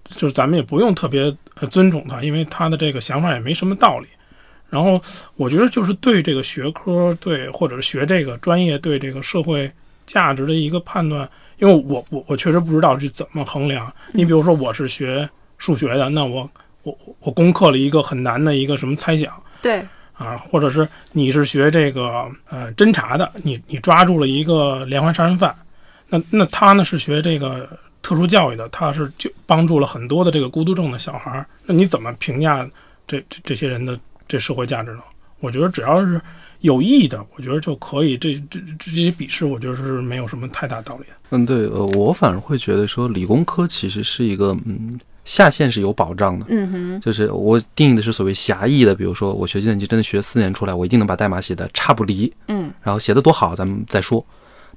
[0.05, 4.07] 就是咱们也不用特别呃尊重他，因为他的这个想法也没什么道理。
[4.69, 5.01] 然后
[5.35, 9.71] 我觉得就是对这个学科，对或者是学这个专业对这个社会
[10.05, 13.91] 价值的一个判断，因为我我我确实不知道是怎么衡量。
[14.11, 16.49] 你比如说我是学数学的，那我
[16.83, 25.55] 我我攻克了一个很难的一个什么猜想对，啊，或者是你是学这个呃侦查的，你你抓住了一个连环杀人犯，
[26.09, 27.67] 那那他呢是学这个
[28.01, 32.69] 特殊教育的，他是就帮助了很多的这个孤独症的小孩儿，那你怎么评价
[33.07, 33.97] 这这这些人的
[34.27, 34.99] 这社会价值呢？
[35.39, 36.19] 我觉得只要是
[36.61, 38.17] 有意义的，我觉得就可以。
[38.17, 41.13] 这这这些笔试，我觉得是没有什么太大道理的。
[41.29, 46.45] 嗯，对，呃，我反而会觉得说，理工科其实是一个，嗯，下限是有保障的。
[46.49, 54.25] 嗯哼，就是我定义的是所谓狭义的，比如说我学计算机真的学四年出来，我一定能把代码写的差不离，嗯然后写的多好咱们再说。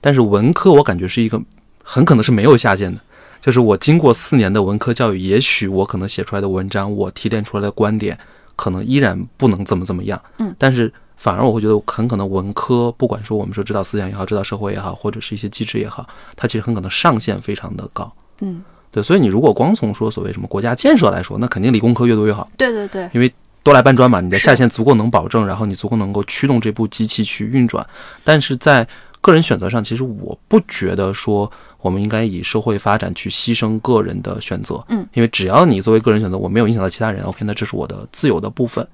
[0.03, 1.41] 但是文科我感觉是一个
[1.83, 3.01] 很可能是没有下限的，
[3.41, 8.19] 就是我经过四年的文科教育，也许我可能写出来的文章，我提炼出来的观点，
[8.61, 10.21] 可能依然不能怎么怎么样。
[10.37, 18.13] 嗯，但是反而我会觉得很可能文科，不管说我们说指导思想也好，指导社会也好，或者是一些机制也好，它其实很可能上限非常的高。
[18.43, 22.47] 嗯，对，所以你如果光从说所谓什么国家建设来说，那肯定理工科越多越好。
[22.59, 27.87] 对对对，因为多来搬砖嘛，你的下限足够能保证，然后你足够能够驱动这部机器去运转。
[28.25, 28.87] 但是在
[29.21, 34.83] 个人选择上，其实我不觉得说我们应该以社会发展去牺牲个人的选择。
[34.89, 38.87] 嗯，因为只要你作为个人选择，我没有影响到其他人，OK，那这是我的自由的部分。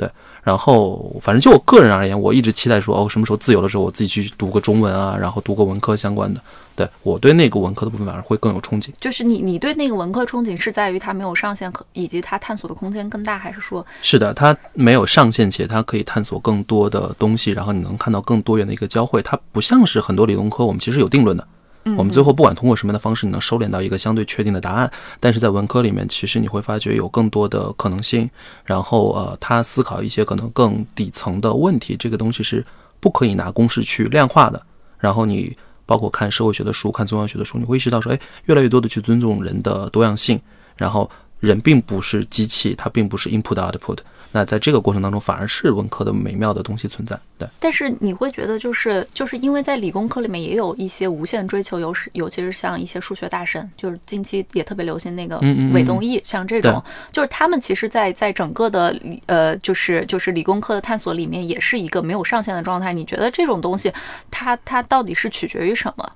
[0.00, 0.10] 对，
[0.42, 6.40] 然后反正就我个人而言，我一直期待说，哦，什么时候自由的时候，我自己去读个中文啊，然后读个文科相关的。
[6.74, 8.88] 对我对那个文科的部分反而会更有憧憬。
[8.98, 19.20] 就是你你对那个文科憧憬是在于它没有上限，可以及它探索的空间更大，还是说是的，它没有上限，且它可以探索更多的东西，然后你能看到更多元的一个交汇。
[19.20, 21.46] 它不像是很多理工科，我们其实有定论的，
[21.84, 24.90] 嗯我们最后不管通过什么样的方式，你能收敛到一个相对确定的答案。
[25.18, 28.28] 但是在文科里面，其实你会发觉有更多的可能性，
[28.64, 32.64] 然后呃，他思考一些可能更底层的问题，这个东西是
[33.00, 34.62] 不可以拿公式去量化的。
[34.98, 40.38] 然后你包括看社会学的书、看宗教学的书，你会意识到说，哎，越来越多的去尊重人的多样性，
[40.76, 43.98] 然后人并不是机器，它并不是 input output。
[44.32, 47.18] 那在这个过程当中，反而是文科的美妙的东西存在。
[47.36, 55.38] 对，但是你会觉得，就是就是因为在理工科里面也有一些无限追求，尤是尤其是像一些数学大神，就是近期也特别流行那个
[55.72, 56.80] 韦东奕，像这种，
[57.12, 62.92] 就是他们其实在，在整个的理呃，就是就是理工科的探索里面，也是一个没有上限的状态。
[62.92, 63.92] 你觉得这种东西，
[64.30, 66.12] 它它到底是取决于什么？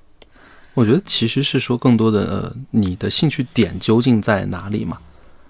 [0.75, 4.99] 我觉得其实是说更多的呃，你的兴趣点究竟在哪里嘛？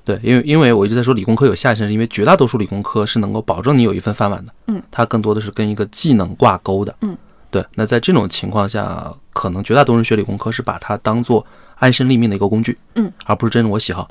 [0.04, 4.52] 对，因为因为我一直在说理工科有下限，是因为绝大多数理工科是能够保证你有一份饭碗的。
[4.66, 6.94] 嗯，它更多的是跟一个技能挂钩的。
[7.00, 7.16] 嗯，
[7.50, 7.64] 对。
[7.74, 12.78] 那在这种情况下，可能绝大多数人学理工科是把它当做安身立命的一个工具。
[12.96, 14.06] 嗯，而不是真的我喜好。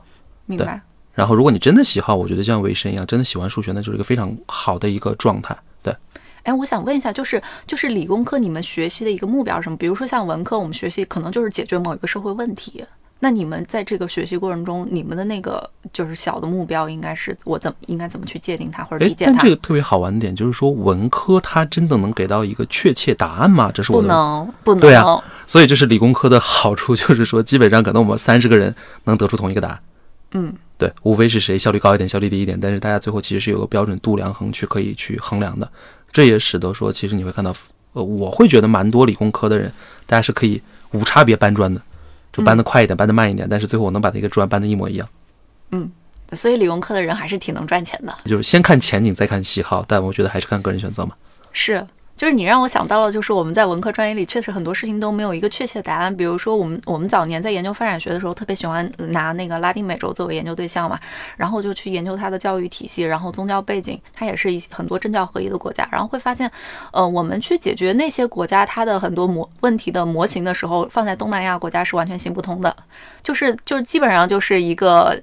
[0.48, 0.82] 明白？
[1.14, 5.56] 然后，如果你真的喜好，我觉得像维生一样，真的喜欢数学，那就是一个非常好的一个状态。
[5.84, 5.96] 对，
[6.42, 9.78] 哎，我想问一下，就是就是理工科你们学习的一个目标是什么？
[9.78, 12.84] 比如说像文科，我们学习可能就是解决某一个社会问题。
[13.24, 19.50] 那你们在这个学习过程中，你们的那个就是小的目标，应该是我怎么应该怎么去界定它或者哎理，解它但这？
[19.50, 23.72] 个特别好玩的点就是说，文科它真的能给到一个确切答案吗？
[23.74, 24.82] 这是我不能不能。
[24.82, 29.80] 对啊所以这是理工科的好处，就是说基本上可能我们三十个人能得出同一个答案。
[30.34, 35.70] 嗯，对，无非是谁效率高一点，效率低一点，但是大家最后其实是有个标准度量衡去可以去衡量的。
[36.12, 37.56] 这也使得说，其实你会看到，
[37.94, 39.72] 呃，我会觉得蛮多理工科的人，
[40.06, 41.82] 大家是可以无差别搬砖的，
[42.34, 45.08] 就搬得快一点，搬得慢一点，但是最后我能把这个砖搬得一模一样。
[45.72, 45.90] 嗯
[46.32, 48.14] 所以理工科的人还是挺能赚钱的。
[48.26, 51.14] 就是先看前景，再看喜好，但我觉得还是看个人选择嘛。
[51.52, 56.16] 是，就是你让我想到了，就是我们在文科专业里，确实很多事情都没有一个确切的答案。
[56.16, 61.00] 比如说，我们我们早年在研究发展学的时候，特别喜欢拿那个拉丁美洲作为研究对象嘛，
[61.36, 66.50] 然后就去研究它的教育体系，然后宗教背景，它也是一很多政教合一的国家，然后会发现，
[66.92, 72.76] 呃，我们去解决那些国家它的很多模问题的模型的时候，放在东南亚国家是完全行不通的，
[73.24, 75.20] 就是就是基本上就是一个，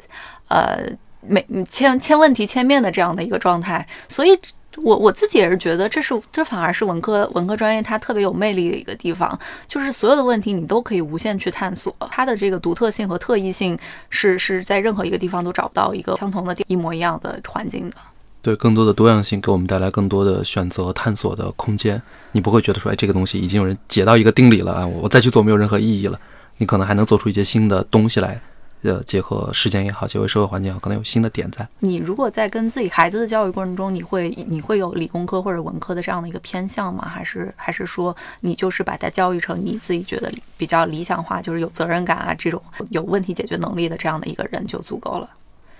[0.48, 0.80] 呃。
[1.22, 4.30] 每千千问题千面的这样的一个状态，所以
[4.76, 13.78] 我我自己也是觉得，这是这反而是文科文科专业它特别有魅力的一个地方，就是所有的问题你都可以无限去探索，它的这个独特性和特异性
[14.08, 17.96] 是是在任何一个地方都找不到一个相同的一模一样的环境的。
[18.42, 22.00] 对更多的多样性给我们带来更多的选择探索的空间，
[22.32, 26.18] 你不会觉得说，哎，这个东西已经有人解到一个定理了啊，我再去做没有任何意义了。
[26.56, 28.40] 你可能还能做出一些新的东西来，
[28.82, 31.66] 呃，结合时间也好，结合社会环境也好，可能有新的点在。
[31.80, 37.06] 你如果在跟自己孩子的教育过程中，你会你会有理工科或者文科的这样的一个偏向吗？
[37.06, 45.28] 还是还是说你就是把他教育成你自己觉得比较理想化，就是有责任感啊这种有问题解决能力的这样的一个人就足够了？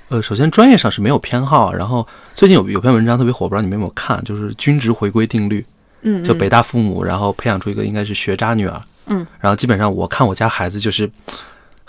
[0.09, 5.65] 呃，首先专业上是没有偏好，然后最近有有篇文章特别火，不知道你们有没有看，就是均值回归定律，
[6.03, 11.09] 嗯，就北大父母，然后培养出一个应该是学渣女儿，嗯，然后基本上我看我家孩子就是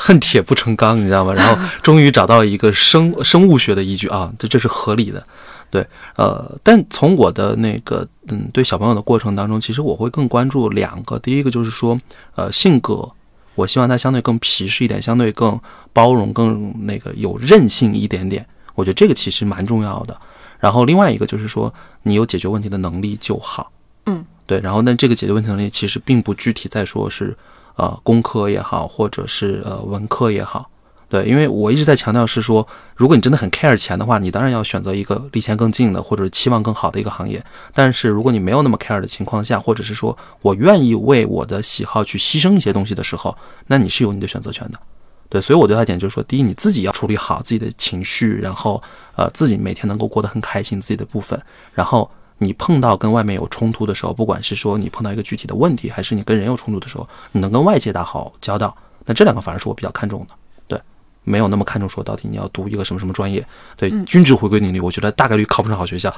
[0.04, 1.32] 恨铁不成钢，你知道吗？
[1.32, 5.24] 然后 终于找到一个生生物学的依据啊，这这是合理的，
[5.70, 5.86] 对，
[6.16, 12.00] 呃，但从我的那个嗯对小朋友的过程当中，其实我会更关注两个，第一个就是说，
[12.36, 13.12] 呃，性格。
[13.54, 15.60] 我希望他相对更皮实一点，相对更
[15.94, 18.44] 包容、更那个有韧性一点点。
[18.74, 20.18] 我觉得这个其实蛮重要的。
[20.58, 21.72] 然后另外一个就是说，
[22.04, 23.70] 你有解决问题的能力就好。
[24.06, 24.60] 嗯，对。
[24.62, 27.38] 然后那这个解决问题能力其实并不具体在说是
[27.82, 30.70] 呃工科也好，或者是呃文科也好。
[31.10, 32.66] 对，因为我一直在强调是说，
[32.96, 37.44] 如果你真的很 care 钱的话，你当然要选择一个离钱更近的，或者是期望更好的一个行业。
[37.74, 43.36] 但是如果你没有那么 care 的情况下，或者是说我愿意为我的喜好去牺牲一些东西的时候，
[43.68, 44.80] 那你是有你的选择权的。
[45.28, 48.82] 对，所以我对他点就是说，第一，你自己要处理好自己的情绪，然后
[49.18, 51.42] 呃自己每天能够过得很开心自己的部分。
[51.74, 52.10] 然后
[52.44, 58.76] 你碰到跟外面有冲突的时候，不管是说你碰到一个具体的问题，还是你跟人有冲突的时候，你能跟外界打好交道，
[59.06, 60.34] 那这两个反而是我比较看重的。
[60.68, 60.82] 对
[61.24, 63.46] 没有那么看重说到底你要读一个什么什么专业，
[63.78, 66.12] 对均值回归能力，我觉得大概率考不上好学校。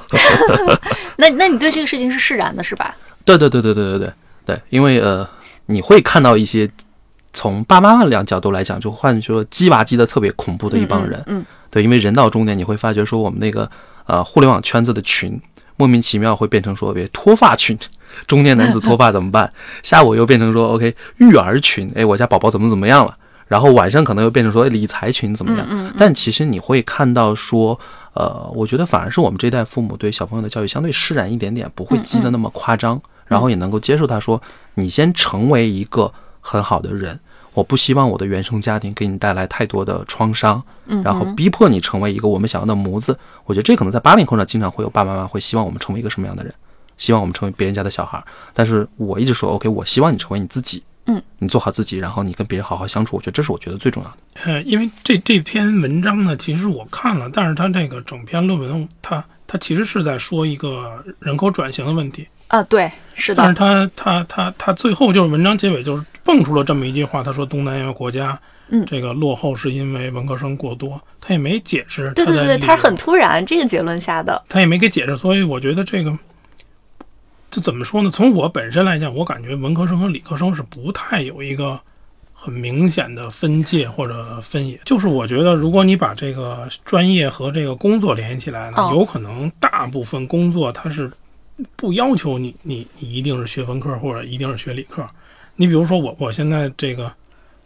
[1.18, 2.96] 那那你对这个事情是释然的，是吧？
[3.26, 4.12] 对对对对对对对
[4.46, 5.28] 对，因为呃，
[5.66, 6.70] 你会看到一些
[7.34, 13.70] 从爸妈的两角度来讲，就换说鸡娃鸡的特别恐怖的一帮人，嗯，对，因为人到中年，你会发觉说我们那个
[14.06, 15.40] 呃互联网圈子的群，
[15.76, 17.78] 莫名其妙会变成说别脱发群，
[18.26, 19.52] 中年男子脱发怎么办？
[19.82, 23.16] 下午又变成说 OK 育儿群，哎，我家宝宝怎么怎么样了？
[23.46, 25.66] 然后晚上可能又变成说理财群怎么样？
[25.98, 27.78] 但其实你会看到说，
[28.14, 34.40] 呃，我觉得反而是我们这一代父母对小朋友的教育相对释然一点点，不会激得那么夸张，然后也能够接受他说，
[34.76, 36.10] 你先成为一个
[36.40, 37.20] 很好的人，
[37.54, 40.62] 我不希望我的原生家庭给你带来太多的创伤，
[41.02, 43.18] 然后逼迫你成为一个我们想要的模子。
[43.46, 46.52] 我觉得这可能在八零后呢，经常会有爸爸妈妈会希望我们成为一个什么样的人，
[46.98, 48.22] 希望我们成为别人家的小孩。
[48.52, 50.82] 但是我一直说，OK，我希望你成为你自己。
[51.06, 54.16] 嗯，你做好自己，然后你跟别人好好相处，我觉得这是我觉得最重要的。
[54.44, 63.42] 呃，因为这这篇文章呢，其实我看了，但是它这个整篇论文，它它其实是在说一个人口转型的问题啊，对，是的。
[63.42, 72.10] 但是它它它它最后就是文章结尾就是蹦出了这么一句话，他说东南亚国家，嗯，这个落后是因为文科生过多，他也没解释。
[72.14, 76.16] 对对对，他是很突然这个结论下的，他也没给解释，所以我觉得这个。
[77.50, 78.10] 这怎么说呢？
[78.10, 81.78] 从我本身来讲，我感觉文科生和理科生是不太有一个
[82.32, 84.80] 很明显的分界或者分野。
[84.84, 91.08] 就是我觉得，如果你把这个专业和这个工作联系起来呢，有可能大部分工作它是
[91.76, 95.08] 不要求你你你一定是学文科或者一定是学理科。
[95.56, 97.12] 你比如说我我现在这个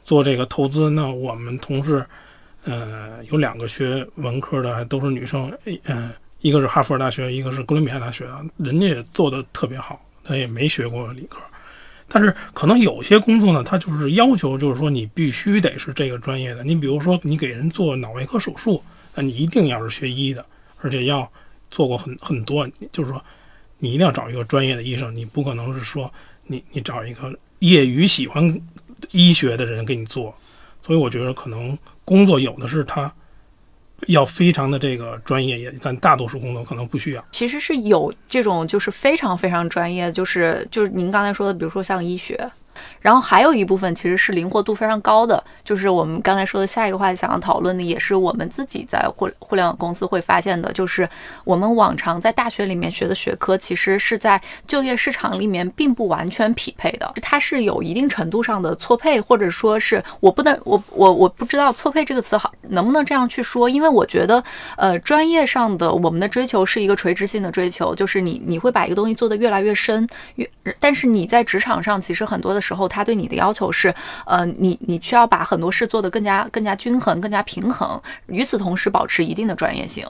[0.05, 2.05] 做这个投资，那我们同事
[2.65, 5.53] 呃有两个学文科的都是女生，
[5.85, 6.11] 嗯。
[6.41, 8.25] 一个是哈佛大学，一个是哥伦比亚大学，
[8.59, 11.41] 人家也做的特别好，他也没学过理科，
[12.07, 16.63] 但是可能有些工作呢，他就是要求，就是说你必须得是这个专业的。
[16.63, 18.81] 你比如说，你给人做脑外科手术，
[19.17, 20.47] 那你一定要是学医的，
[20.81, 21.29] 而且要
[21.73, 23.21] 做过很很多，就是说
[23.79, 26.09] 你一定要找一个专业的医生，你不可能是说
[26.47, 28.61] 你你找一个业余喜欢
[29.11, 30.35] 医学的人给你做。
[30.85, 33.13] 所以我觉得可能工作有的是他。
[34.07, 37.25] 要非常的这个专业，也但大多数工作可能不需要。
[37.33, 42.49] 其实是有这种就是非常非常专业，就是就是您刚才说的，比如说像医学。
[43.01, 51.09] 然后还有一部分其实是灵活度非常高的，就是我们刚才说的下一个话题想要讨论的，也是我们自己在互互联网公司会发现的，就是
[51.45, 64.43] 我们往常在大学里面学的学科，其实是在就业市场里面并不完全匹配的，它是有一定程度上的错配，或者说是我不能我我我不知道错配这个词好能不能这样去说，因为我觉得
[64.77, 70.07] 呃专业上的我们的追求是一个垂直性的追求，就是你你会把一个东西做得越来越深，
[70.37, 70.49] 越
[70.79, 72.87] 但是你在职场上其实很多的时候。
[72.89, 73.95] 他对你的要求是，
[74.27, 80.07] 呃，你你需要把很多事做得更加更加均衡、更加平衡，与此同时保持一定的专业性。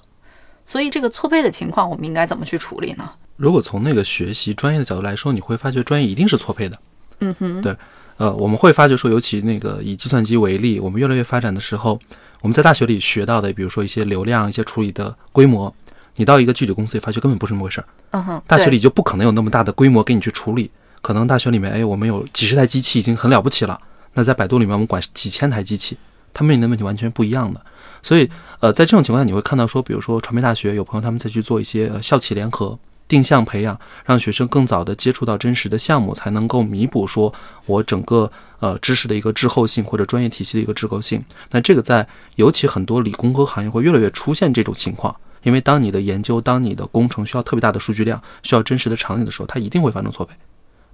[0.65, 3.09] 所以这个错配的情况，我们应该怎么去处理呢？
[3.37, 6.77] 如果从那个学习专业的角度来说，你会发觉专业一定是错配的。
[7.21, 7.77] 嗯哼，对，
[8.17, 11.99] 呃，我们会发觉说，尤其那个以计算机为例，我们越来越发展的时候，
[12.43, 15.73] 我们在大学里学到的，比如说一些流量、一些处理的规模，
[16.17, 17.87] 你到一个具体公司，也发觉根本不是那么回事儿。
[18.11, 20.71] 嗯哼，大学里就不可能有那么大的规模给你去处理。
[21.01, 23.81] 可能大学里面，哎，我们有几十台机器已经很了不起了。
[24.15, 25.97] 那在百度里面，我们管几千台机器，
[26.35, 27.61] 它面临的问题完全不一样的。
[28.03, 28.29] 所以，
[28.61, 37.33] 呃，在这种情况下，你会看到说，比如说传媒大学有朋友他们在去做一些校企联合，定向培养，让学生更早的接触到真实的项目，才能够弥补说
[37.67, 38.31] 我整个
[38.61, 41.25] 呃知识的一个滞后性或者专业体系的一个滞后性。
[41.51, 50.35] 那这个在尤其很多理工科行业会越来越出现这种情况，因为当你的研究、当你的工程需要特别大的数据量，需要真实的场景的时候，它一定会发生错配。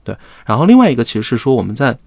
[0.04, 1.98] 对，然后另外一个其实是说我们在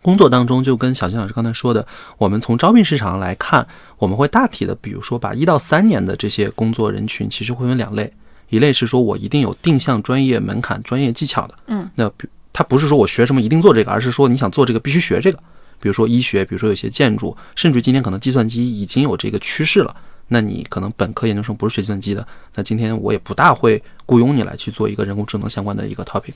[0.00, 1.84] 工作当中，就跟小金老师刚才说的，
[2.16, 3.66] 我们从招聘市场上来看，
[3.98, 8.12] 我们会大体的，比如说把一到三年的这些工作人群，其实会分两类，
[8.48, 15.38] 一类是说我一定有定向专业门槛、专业技巧的，嗯，那比他不是说我学什么一定做这个，而是说你想做这个必须学这个，
[15.80, 19.96] 比如说医学，比如说有些建筑，甚至今天可能计算机已经有这个趋势了，
[20.28, 22.24] 那你可能本科研究生不是学计算机的，
[22.54, 26.32] 那今天我也不大会雇佣你来去做一个人工智能相关的一个 topic。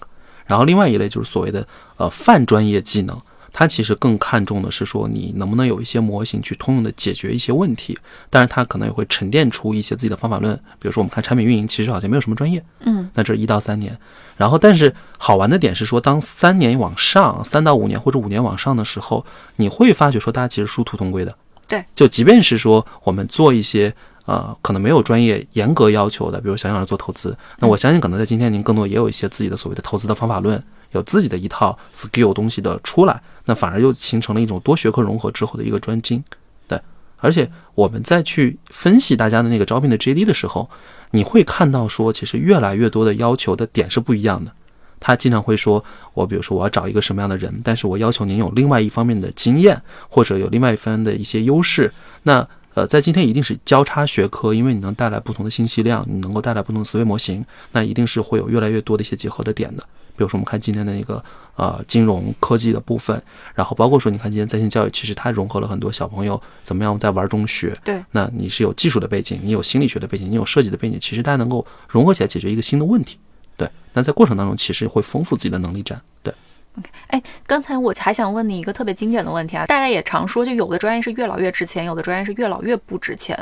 [0.50, 1.64] 然后另外一类就是所谓的
[1.96, 3.16] 呃泛专业技能，
[3.52, 7.96] 它其实更看重的是说你能不能有一些模型去通用的解决一些问题，
[8.28, 10.52] 但是它可能也会沉淀出一些自己的方法论。
[10.80, 13.96] 比如说我们看产品运营，其实好像没有什么专业，嗯，那这是一到三年。
[14.36, 19.24] 然后但是好玩的点是说，当三年往上，三到五年或者五年往上的时候，
[19.54, 21.32] 你会发觉说大家其实殊途同归的。
[21.68, 23.94] 对，就即便是说我们做一些。
[24.30, 30.62] 呃，可能没有专业严格要求的，比如想想做投资，那我相信可能在今天您更多也有一些自己的所谓的投资的方法论，
[30.92, 36.22] 有自己的一套 skill 东西的出来，那反而又形成了一种多学科融合之后的一个专精。
[36.68, 36.80] 对，
[37.16, 40.70] 而且我们再去分析大家的那个招聘的 JD 的时候，
[41.10, 44.52] 你会看到说，其实越来越多的要求的点是不一样的。
[45.00, 52.46] 他经常会说，我比如说我要找一个什么样的人，但是我要求您有另外一方面的经验，或者有另外一方的一些优势，那。
[52.74, 59.82] 呃，在今天一定是交叉学科，因为你能带来不同的信息量，你能够带来不同的思维模型，那一定是会有越来越多的一些结合的点的。
[60.16, 61.22] 比如说，我们看今天的那个
[61.56, 63.20] 呃金融科技的部分，
[63.54, 67.76] 然后包括说，你看今天在线教育，其实它融合了很多小朋友怎么样在玩中学。
[67.82, 73.18] 对，那你是有技术的背景，你有心理学的背景，你有设计的背景，其实大家能够融合起来解决一个新的问题。
[73.56, 76.00] 对，那在过程当中，其实会丰富自己的能力站。
[76.22, 76.32] 对。
[76.78, 83.36] OK，哎，刚才我还想问你一个特别经典的问题啊，大家也常说，就有的专业是越老越值钱，有的专业是越老越不值钱，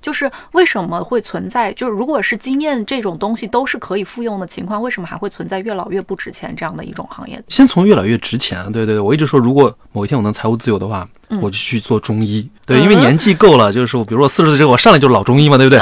[0.00, 1.72] 就是为什么会存在？
[1.74, 7.40] 就是如果是经验这种东西都是可以复用的情况，为什么还会存在越老越不值钱这样的一种行业？
[7.48, 11.08] 先从越老越值钱，对对对，我一直说，如果某一天我能财务自由的话，
[11.40, 15.80] 我就去做中医，对，因为年纪够了，就是说，比如说四十岁之后，我上来就是老中医嘛，对不对？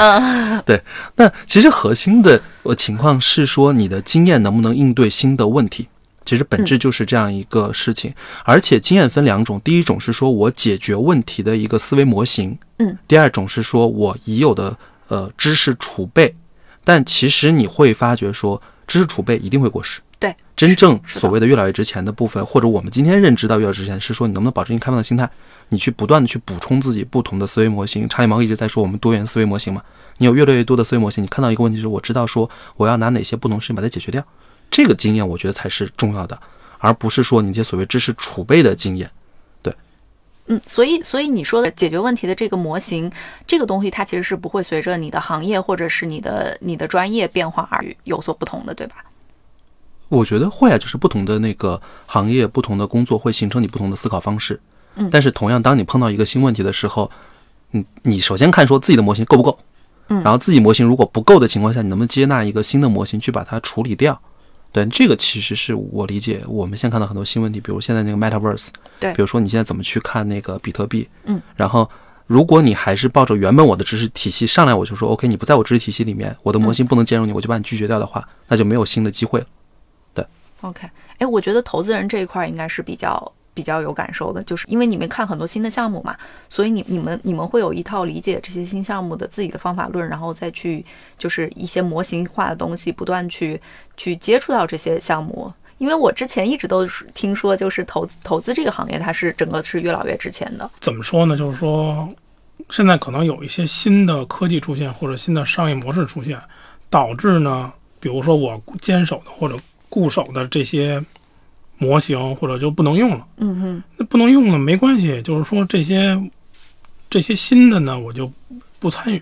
[0.65, 0.81] 对。
[1.15, 5.87] 那其实核心的呃情况是说，你的经验能不能应对新的问题？
[6.23, 8.13] 其实本质就是这样一个事情，
[8.45, 16.35] 而且经验分两种，第一种是说我解决问题的一个思维模型，嗯，第二种是说我已有的呃知识储备，
[16.83, 25.27] 但其实你会发觉说知识储备一定会过时，对，真正所谓的越来越值钱的部分，或者我们今天认知到越来越值钱，是说你能不能保持一个开放的心态，
[25.69, 28.07] 你去不断的去补充自己不同的思维模型。
[28.07, 29.81] 查理芒一直在说我们多元思维模型嘛，
[30.17, 32.47] 你有越来越多的思维模型，你看到一个问题是，我知道说
[32.77, 34.23] 我要拿哪些不同事情把它解决掉。
[34.71, 36.39] 这个经验我觉得才是重要的，
[36.79, 39.11] 而不是说你这所谓知识储备的经验。
[39.61, 39.75] 对，
[40.47, 43.11] 嗯，所以所以你说的解决问题的这个模型，
[43.45, 49.05] 这个东西它其实是不会随着你的行业或者是你的你的专业变化而有所不同的，对吧？
[50.07, 54.59] 我觉得会啊，就是不同的那个行业、不同的工作会形成你不同的思考方式。
[54.95, 57.09] 嗯，但是同样，当你碰到一个新问题的时候，
[57.71, 59.59] 你你首先看说自己的模型够不够，
[60.09, 64.21] 嗯，然后自己模型如果不够的情况下，你能不能接纳一个新的模型去把它处理掉？
[64.71, 66.41] 对，这个其实是我理解。
[66.47, 68.69] 我们现在看到很多新问题，比如现在那个 Metaverse，
[68.99, 71.89] 对，比如说你现在怎么去看那个比特币，嗯，然后
[72.27, 79.45] 如果你还是抱着原本我的知识体系上来，我就说 OK，你不在我知识体系里面，我的模型不能兼容你，我就把你拒绝掉的话，那就没有新的机会了。
[80.13, 80.25] 对
[80.61, 83.31] ，OK，哎，我觉得投资人这一块应该是比较。
[83.53, 86.15] 比较有感受的，就是因为你们看很多新的项目嘛，
[86.49, 90.85] 所以你你们你们会有一套理解这些新项目的自己的方法论，然后再去
[91.17, 93.59] 就是一些模型化的东西，不断去
[93.97, 95.51] 去接触到这些项目。
[95.77, 100.69] 因为我之前一直都是听说，就是投投资这个行业，它是整个是越老越值钱的。
[100.79, 101.35] 怎么说呢？
[101.35, 102.07] 就是说，
[102.69, 106.39] 现在可能有一些新的科技出现，或者新的商业模式出现，
[106.89, 109.57] 导致呢，比如说我坚守的或者
[109.89, 111.03] 固守的这些。
[111.81, 116.15] 模型或者就不能用了，嗯哼，那不能用了没关系，就是说这些
[117.09, 118.31] 这些新的呢，我就
[118.77, 119.19] 不参与，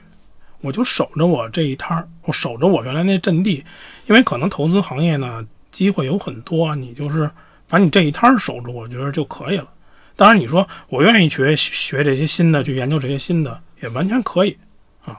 [0.59, 3.63] 我就守着我这一摊儿，我守着我原来那阵地，
[4.07, 7.31] 因为可能投资行业呢机会有很多，你就是
[7.69, 9.69] 把你这一摊儿守住，我觉得就可以了。
[10.17, 14.57] 当然，你说我愿意学学这些新的，去研究这些新的，也完全可以
[15.05, 15.17] 啊。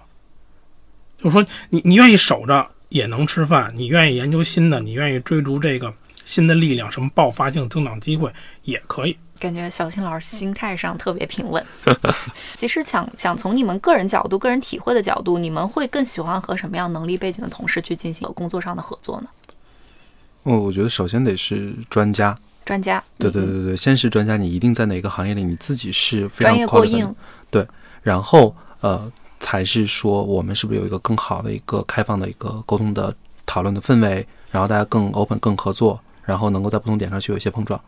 [1.17, 5.95] 就是说，你你愿意守着也能吃饭，你愿意研究新的，你愿意追逐这个。
[6.31, 9.19] 新的力量，什么爆发性增长机会也可以。
[9.41, 11.65] 感觉小新老师心态上特别平稳。
[12.55, 19.29] 其实想想从你们个人角度、个人体会的角度，你们会更喜欢和什么样能力背景的同事去进行工作上的合作呢？
[20.45, 22.39] 哦，我觉得首先得是专家。
[22.65, 27.13] 专家，对对对对，先是专家，你一定在哪个行业里，你自己是非专常业过硬。
[27.51, 27.67] 对，
[28.03, 29.11] 然后呃，
[29.41, 33.13] 才是说我们是不是有一个更好的一个开放的一个沟通的
[33.45, 37.81] 讨论的氛围，然后大家更 open 更合作，然后能够在不同点上去有一些碰撞。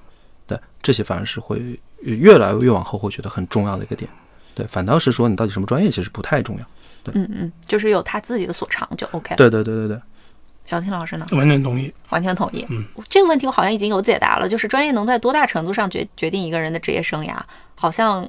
[0.46, 4.10] 对，这些反而是会越来越往后会觉得很重要的一个点。
[4.54, 6.66] 对，反倒是说你到底什么专业其实不太重要。
[7.04, 9.34] 对，嗯嗯，就是有他自己的所长就 OK。
[9.36, 10.00] 对对对对对。
[10.64, 11.26] 小青老师呢？
[11.32, 12.64] 完全同意，完全同意。
[12.70, 17.36] 嗯，这个问题我好像已经有解答了，就是专业能在多大程度上决决定一个人的职业生涯？
[17.74, 18.28] 好像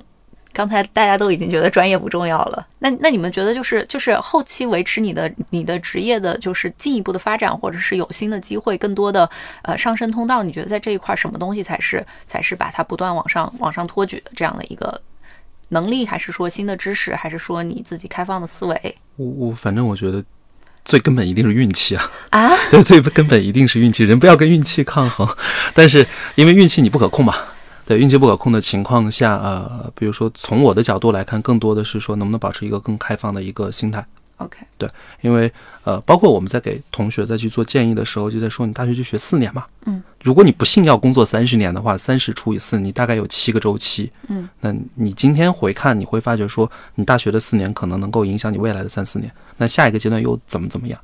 [0.53, 2.65] 刚才大家都已经觉得专业不重要了。
[2.79, 9.29] 那那你们觉得就是就是后期维持你的你的职业的，就是进一步的发展，或者是有新的机会，更多的
[9.63, 10.43] 呃上升通道？
[10.43, 15.01] 你觉得在这一块什么东西才是才是把它不断往上往上托举的这样的一个
[15.69, 16.05] 能力？
[16.05, 17.15] 还是说新的知识？
[17.15, 18.95] 还是说你自己开放的思维？
[19.15, 20.23] 我我反正我觉得。
[20.85, 22.11] 最根本一定是运气啊！
[22.31, 24.03] 啊， 对，最根本一定是运气。
[24.03, 25.25] 人不要跟运气抗衡，
[25.73, 27.33] 但是因为运气你不可控嘛。
[27.85, 34.05] 对，运气不可控的情况下，呃，比如说从我的角度来看，更多的是说能不能保持一个更开放的一个心态。
[34.37, 34.89] OK，对，
[35.21, 35.51] 因为
[35.83, 50.99] 呃，包括我们在给同学再去做建议的时候，就在说你大学就学四年嘛，嗯，如果你不幸要工作三十年的话，三十除以四，你大概有七个周期，嗯，那你今天回看，你会发觉说，你大学的四年可能能够影响你未来的三四年，那下一个阶段又怎么怎么样？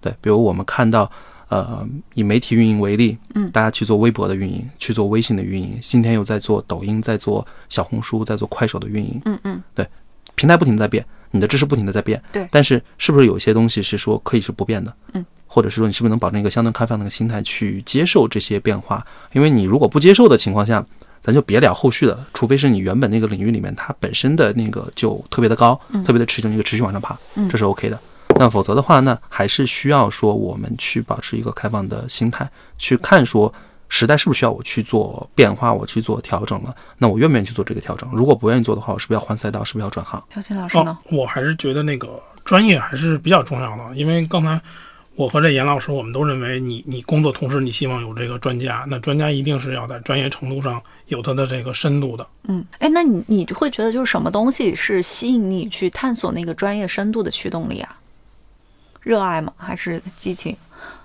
[0.00, 1.08] 对，比如我们看到，
[1.52, 9.86] 呃，以媒体运营为例，嗯，大家去做微博的运营，去做微信的运营，今天又在做抖音，在做小红书，在做快手的运营，嗯嗯，对，
[10.34, 11.04] 平台不停的在变。
[11.30, 14.94] 你的知识不停的在变，对，但是是不是有些东西是说可以是不变的？
[15.12, 19.06] 嗯，或者是说你是不是能保证一个相对开放的一个心态去接受这些变化？
[19.32, 20.82] 因为你如果不接受的情况下，
[21.20, 22.26] 咱就别聊后续的了。
[22.32, 27.98] 除非是你原本那个领域里面它本身的那个就特别的高，特别的持久，一个持续往上爬，这是 OK 的。
[28.42, 33.52] 那否则的话，那还是需要说我们去保持一个开放的心态去看说。
[33.94, 36.74] 时代是不是需要我去做变化，我去做调整了？
[36.96, 38.08] 那我愿不愿意去做这个调整？
[38.10, 39.62] 如果不愿意做的话，我是不是要换赛道？
[39.62, 40.24] 是不是要转行？
[40.34, 40.96] 小新老师呢？
[41.10, 44.58] 我还是觉得那个专业还是比较重要的，因为刚才
[45.14, 52.26] 我和这严老师，我们都认为你你工作同时，你希望有这个专家，那专家一定是要在专业程度上有他的这个深度的。
[52.44, 57.94] 嗯，哎，那你你会觉得就是什么东西是吸引你去探索那个专业深度的驱动力啊？
[59.02, 59.52] 热爱吗？
[59.56, 60.56] 还是激情？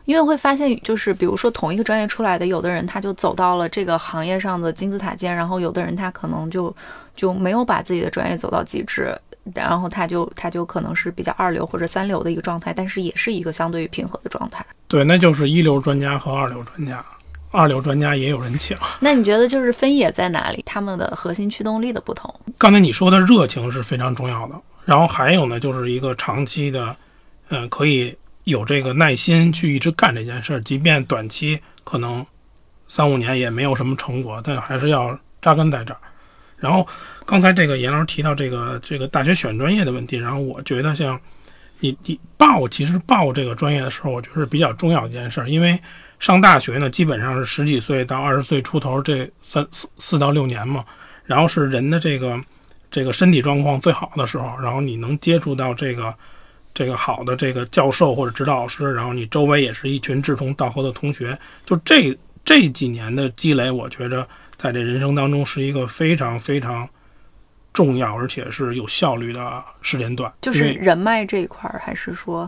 [0.05, 6.73] 因为会发现，就是比如说同一个专业出来的，有的人他就走到了这个行业上的金字塔尖，然后有的人他可能就
[7.15, 9.13] 就没有把自己的专业走到极致，
[9.53, 14.65] 然后他就他就可能是比较二流或者三流的一个状态，但是也是一个相对于平和的状态。
[14.87, 17.05] 对，那就是一流专家和二流专家，
[17.51, 18.77] 二流专家也有人请。
[19.01, 20.63] 那你觉得就是分野在哪里？
[20.65, 22.33] 他们的核心驱动力的不同？
[22.57, 26.95] 刚才你说的热情是非常重要的，然后还有呢，就是一个长期的，
[27.49, 28.15] 嗯，可以。
[28.47, 32.25] 有这个耐心去一直干这件事儿，即便短期可能
[32.87, 35.99] 三五年也没有什么成果，但还是要扎根在这儿。
[36.55, 36.87] 然后
[37.25, 41.19] 刚才这个严老师提到这个这个大学选专业的问题，然后我觉得像
[41.81, 45.77] 你你报其实报这个专业的时候，我觉得是比较重要的一件事儿，因为
[46.17, 50.85] 上大学呢基本上是十几岁到二十岁出头这三四四到六年嘛，
[51.25, 52.39] 然后是人的这个
[52.89, 56.15] 这个身体状况最好的时候，然后你能接触到这个。
[56.77, 62.15] 这个好的这个教授或者指导老师，然后你周围也是一群志同道合的同学，就这
[62.45, 66.87] 这几年的积累，我觉着在这人生当中是一个非常非常
[67.73, 70.31] 重要而且是有效率的时间段。
[70.39, 72.47] 就是人脉这一块儿，还是说，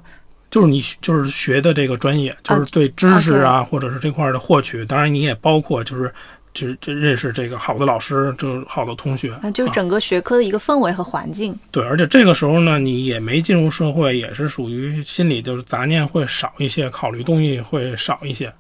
[0.52, 6.14] 就是你就是学的这个专业，就是对知识啊，或者是这块的获取，当然你也包括就是。
[6.54, 11.58] 就就认识这个好的老师，就是好的同学，啊，就是整个学科的一个氛围和环境。
[11.72, 18.54] 对，而且这个时候呢，你也没进入社会，也是属于心里就是杂念会少一些，考虑东西会少一些。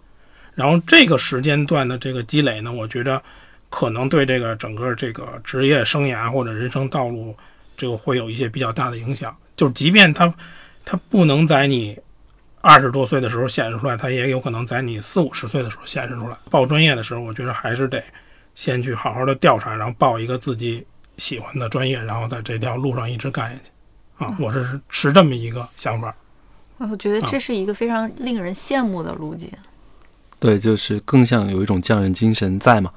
[0.53, 3.21] 然后这个时间段的这个积累呢，我觉着
[3.69, 7.35] 可能对这个整个这个职业生涯或者人生道路，
[7.75, 9.35] 这个会有一些比较大的影响。
[9.57, 10.33] 就是即便他
[10.85, 11.97] 他不能在你。
[12.61, 16.37] 二十多岁的时候显示出来，它也有可能在你四五十岁的时候显示出来。
[16.49, 18.03] 报专业的时候，我觉得还是得
[18.55, 20.85] 先去好好的调查，然后报一个自己
[21.17, 24.25] 喜欢的专业，然后在这条路上一直干下去。
[24.25, 26.13] 啊，我是持这么一个想法。
[26.77, 29.49] 我觉得这是一个非常令人羡慕的路径。
[30.39, 32.91] 对，就是更像有一种匠人精神在嘛。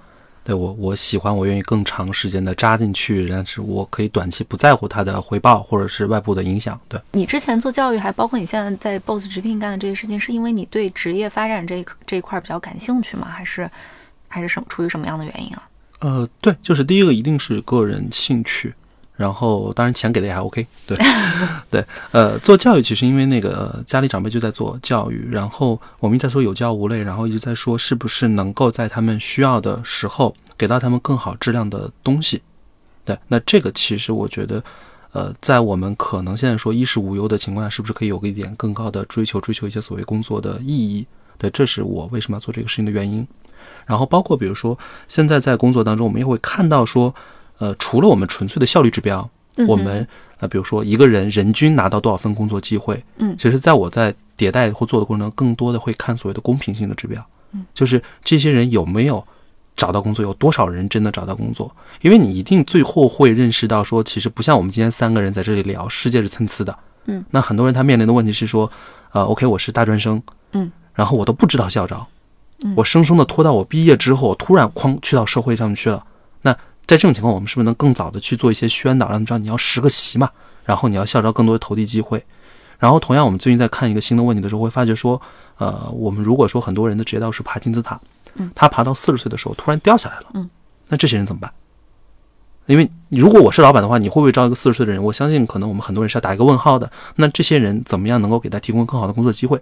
[0.45, 6.81] 对我，我喜欢，我愿意更长时间的扎进去，但是我可以短期不在乎它的回报或者是外部的影响。
[6.89, 13.29] 对你之前做教育，还包括你现在在 BOSS 直聘干的这些事情，是因为你对职业发展这一这一块比较感兴趣吗？
[13.29, 13.71] 还是
[14.27, 15.69] 还是什么出于什么样的原因啊？
[16.01, 18.75] 呃，对，就是第一个一定是个人兴趣，
[19.23, 20.99] 然后当然钱给的也还 OK， 对
[21.71, 32.43] 对，呃，做教育其实因为那个家里长辈就在做教育，然后我们一直在说有教无类，然后一直在说是不是能够在他们需要的时候给到他们更好质量的东西，
[33.05, 34.61] 对，那这个其实我觉得，
[35.13, 41.07] 呃，在我们可能现在说衣食无忧的情况下，是不是可以有一点更高的追求，追求一些所谓工作的意义？
[41.39, 43.25] 对，这是我为什么要做这个事情的原因。
[43.87, 47.15] 然后包括比如说，现在在工作当中，我们也会看到说，
[47.63, 49.31] 呃，除了我们纯粹的效率指标，
[49.69, 50.05] 我们
[50.41, 53.37] 呃，比如说一个人人均拿到多少份工作机会，嗯。
[53.39, 59.25] 其实在我在迭代或做的过程中，更多的会看所谓的公平性的指标，嗯，就是这些人有没有
[59.77, 68.69] 找到工作，有多少人真的找到工作，因为你一定最后会认识到说，其实不像我们今天三个人在这里聊，世界是参差的，嗯，那很多人他面临的问题是说，
[69.13, 72.05] 呃，OK，我是大专生，嗯，然后我都不知道校招。
[72.65, 72.75] 嗯。
[72.77, 76.05] 我生生的拖到我毕业之后，突然哐去到社会上面去了。
[76.45, 76.57] 那
[76.93, 80.29] 在这种情况，我们是不是能更早的去做一些宣导，让他们知道你要十个席嘛，
[80.63, 82.23] 然后你要校招更多的投递机会。
[82.79, 85.19] 然后同样，我们最近在看一个新的问题的时候，会发觉说，
[85.57, 87.99] 呃，我们如果说很多人的职业道是爬金字塔，
[88.35, 90.51] 嗯，他爬到四十岁的时候突然掉下来了，嗯，
[90.89, 91.51] 那这些人怎么办？
[92.67, 95.03] 因为如果我是老板的话，你会不会招一个四十岁的人？
[95.03, 96.93] 我相信可能我们很多人是要打一个问号的。
[97.17, 99.59] 那这些人怎么样能够给他提供更好的工作机会？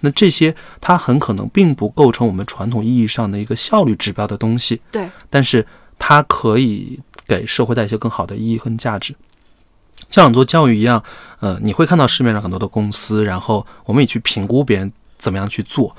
[0.00, 5.66] 那这些他很可能并不构成我们传统意义上的一个效率指标的东西，对，但是
[5.98, 9.14] 它可以给社会带一些更好的意义和价值。
[10.10, 11.02] 像做教育一样，
[11.40, 15.96] 呃，你会看到市面上很多的公司，然后我们也去评估别人怎么样去做，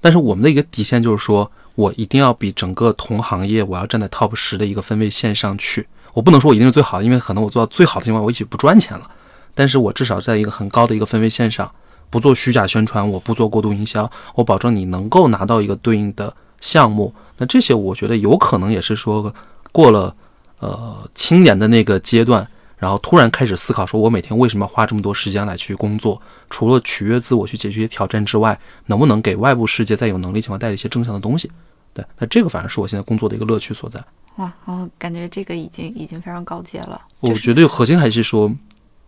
[0.00, 5.88] 但是我们的一个底线就是说，我一定要比整个同行业，我要站在 top 十的一个分位线上去。
[6.14, 9.10] 我不能说我一定是最好的，因为可能我做到最好的情况，我也许不赚钱了，
[9.54, 11.70] 但是我至少在一个很高的一个分位线上，
[12.10, 17.14] 不做虚假宣传，我不做过度营销，我保证你能够拿到一个对应的项目。
[17.36, 19.32] 那这些我觉得有可能也是说
[19.70, 20.14] 过了
[20.58, 22.46] 呃青年的那个阶段，
[22.76, 26.20] 然后突然开始思考，说我每天为什么要花这么多时间来去工作？
[26.50, 31.50] 除了取悦自我去解决一些挑战之外，能不能给外部世界在有能力情况带来一些正向的东西？
[31.94, 34.02] 对，那这个反而是我现在工作的一个乐趣所在。
[34.36, 37.00] 哇，我感觉这个已经已经非常高阶了。
[37.20, 38.52] 我就是觉得核心还是说，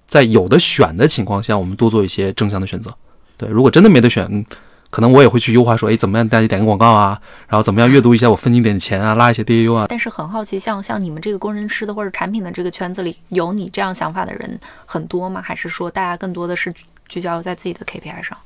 [0.06, 2.92] 在有的选的情况下，我们多做一些正向的选择。
[3.36, 4.44] 对，如果真的没得选，嗯
[4.90, 9.86] 可能我也会去优化说，哎，怎么样大家点个广告啊，然后怎么样阅读一下我分你点钱啊，拉一些 DAU 啊。
[9.88, 15.40] 但是很好奇，像像你们这个工程师的或者产品的这个圈子里，有你这样想法的人很多吗？
[15.40, 18.36] 还是说大家更多的是聚聚焦在自己的 KPI 上？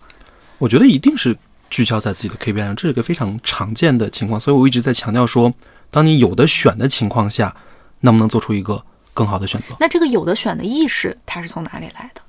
[0.58, 1.36] 我觉得一定是
[1.70, 4.38] 聚焦在自己的 KPI 上，这是一个非常常见的情况。
[4.38, 5.52] 所以我一直在强调说，
[5.90, 7.56] 当你有的选的情况下，
[8.00, 8.84] 能不能做出一个
[9.14, 9.74] 更好的选择？
[9.80, 12.20] 那这个有的选的意识，它是从哪里来的？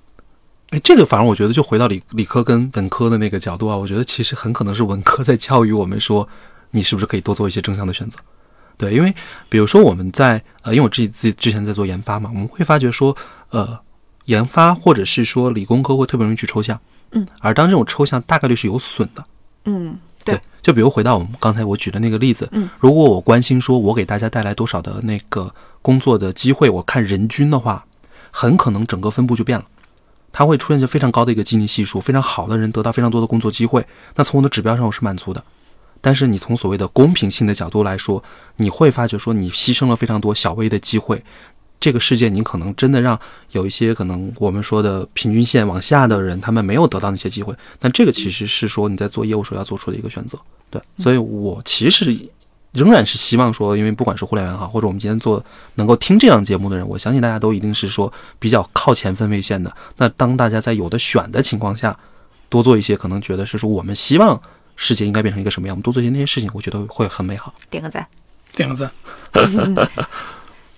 [0.71, 6.27] 哎，这个反而我觉得就回到理理科跟文科的那个角度啊，我觉得其实很可能是文科在教育我们说，
[6.71, 8.19] 你是不是可以多做一些正向的选择？
[8.77, 9.13] 对，因为
[9.47, 13.15] 比如说我们在呃，因为我自己自己之前在做研发嘛，我们会发觉说，
[13.49, 13.79] 呃，
[14.25, 16.77] 研发或者是说理工科会特别容易去抽象，
[17.11, 19.23] 嗯，而当这种抽象大概率是有损的。
[19.65, 27.85] 嗯，对，就比如回到我们刚才我举的那个例子，嗯，如果我关心说我给大家带来多少的那个工作的机会，我看人均的话，
[28.31, 29.65] 很可能整个分布就变了，
[30.37, 35.41] 它会出现一些非常高的一个基尼系数，非常好的人得到非常多的工作机会，那从我的指标上我是满足的。
[36.01, 38.21] 但是你从所谓的公平性的角度来说，
[38.57, 41.23] 你会发觉说你牺牲了非常多小微的机会，
[41.79, 43.17] 这个世界你可能真的让
[43.51, 47.55] 有一些可能我们说的平均线往下的人，他们没有得到那些机会。
[47.79, 50.37] 但这个其实是说你在做业务时候要做出的一个选择。
[50.69, 52.13] 对，所以我其实
[52.75, 55.43] 仍然是希望说，因为不管是互联网也好，或者我们今天做
[55.75, 59.73] 能够听这样节目的人，我相信大家都一定是说比较靠前分位线的。
[59.97, 61.97] 那当大家在有的选的情况下，
[62.49, 64.39] 多做一些，可能觉得是说我们希望
[64.75, 67.53] 世界应该变成一个什么样，我们多做一些那些事情，我觉得会很美好。
[67.69, 68.05] 点个赞。
[68.55, 68.91] 点个赞。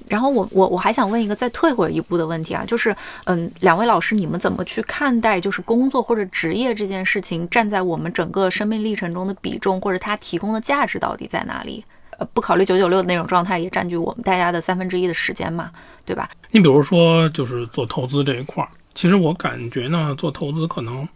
[0.10, 2.96] 然后我我我还想问一个再退回一步的问题啊，就是
[3.26, 11.84] 嗯，两位老师，你们怎么去看待就是工作或者职业这件事情，站在我们整个生命历程中的比重，或者它提供的价值到底在哪里？
[12.18, 15.72] 呃，不考虑九九六的那种状态，也占据我们大家的三分之一的时间嘛，
[16.04, 16.28] 对吧？
[16.50, 21.08] 你比如说，就是做投资这一块儿，其实我感觉呢，做投资可能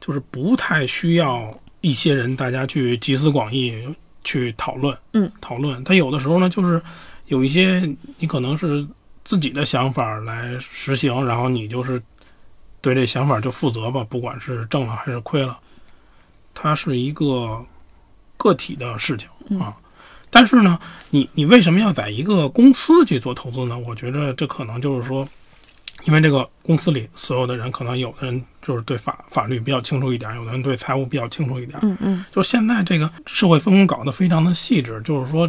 [0.00, 1.52] 就是不太需要
[1.82, 5.84] 一些人大家去集思广益去讨论，嗯，讨论。
[5.84, 6.80] 他有的时候呢，就是
[7.30, 8.84] 有一些你可能是
[9.24, 12.02] 自己的想法来实行，然后你就是
[12.80, 15.56] 对这想法就负责吧，不管是挣了还是亏了，
[16.52, 17.64] 它是一个
[18.36, 19.28] 个体的事情
[19.60, 19.76] 啊。
[20.28, 20.78] 但是呢，
[21.10, 23.78] 你你为什么要在一个公司去做投资呢？
[23.78, 25.28] 我觉着这可能就是说，
[26.04, 31.78] 因为这个公司里所有的人，可能有的人就是对法法律比较清楚一点，有的人对财务比较清楚一点。
[31.82, 35.48] 嗯嗯就现在这个社会分工搞得非常的细致，就是说，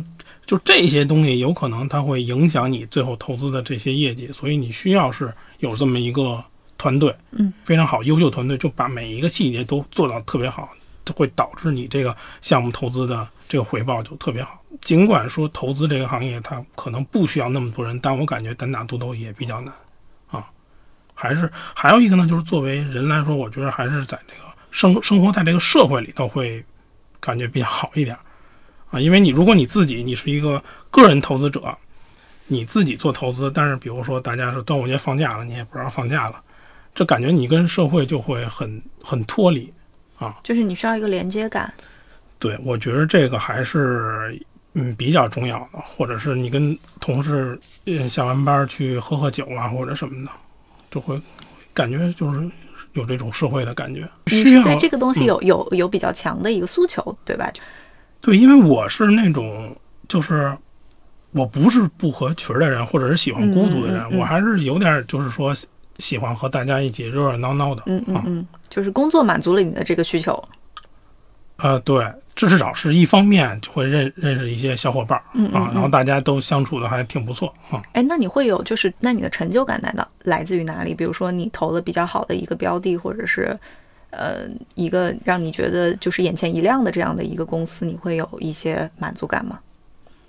[0.51, 6.43] 就这些东西有可能它会影响你最后投资的这些业绩，所以你需要是有这么一个
[6.77, 10.69] 团队，嗯，非常好优秀团队，就把每一个细节都做到特别好，
[11.05, 14.61] 它会导致你这个项目投资的这个回报就特别好。
[14.81, 19.73] 尽管说投资这个行业它可能不需要那么多人，但我感觉单打独斗也比较难
[20.31, 20.45] 啊。
[21.13, 26.61] 还是还有一个呢，就是作为人来说，我觉得还是在这个生生活在这个社会里头会
[27.21, 28.17] 感觉比较好一点
[28.91, 28.99] 啊。
[28.99, 31.75] 因为你如果你自己你是一个个人投资者，
[32.47, 36.39] 你自己做投资，但是比如说大家是端午节放假了，你也不知道放假了，
[36.93, 39.71] 这感觉你跟社会就会很很脱离
[40.19, 40.35] 啊。
[40.43, 41.73] 就是你需要一个连接感。
[42.37, 44.37] 对，我觉得这个还是
[44.73, 50.31] 嗯比较重要的，或者是你跟同事嗯下完班去喝喝酒啊，或者什么的，
[50.89, 51.21] 就会
[51.73, 52.49] 感觉就是
[52.93, 54.09] 有这种社会的感觉。
[54.25, 57.49] 你是对这个东西嗯有有有比较强的一个诉求，对吧？
[58.21, 59.75] 对，因为我是那种
[60.07, 60.55] 就是
[61.31, 65.67] 我不是不合群儿的人，或者是喜欢孤独的人，嗯嗯嗯嗯我还是有点就是说喜
[65.97, 67.81] 喜欢和大家一起热热闹闹的。
[67.81, 70.41] 啊嗯嗯嗯，就是工作满足了你的这个需求。
[71.57, 72.03] 呃，对，
[72.35, 75.91] 至少是一方面就会认认识一些小伙伴儿嗯嗯啊，然后嗯。
[75.91, 77.81] 大家都相处的还挺不错啊。
[77.93, 80.95] 哎，那你会有就是，那你的成就感来到来自于哪里？
[80.95, 83.55] 比如说你投了比较好的一个标的，或者是
[84.11, 89.59] 呃一个让你觉得就是眼前一亮的这样的一个公司，你会有一些满足感吗？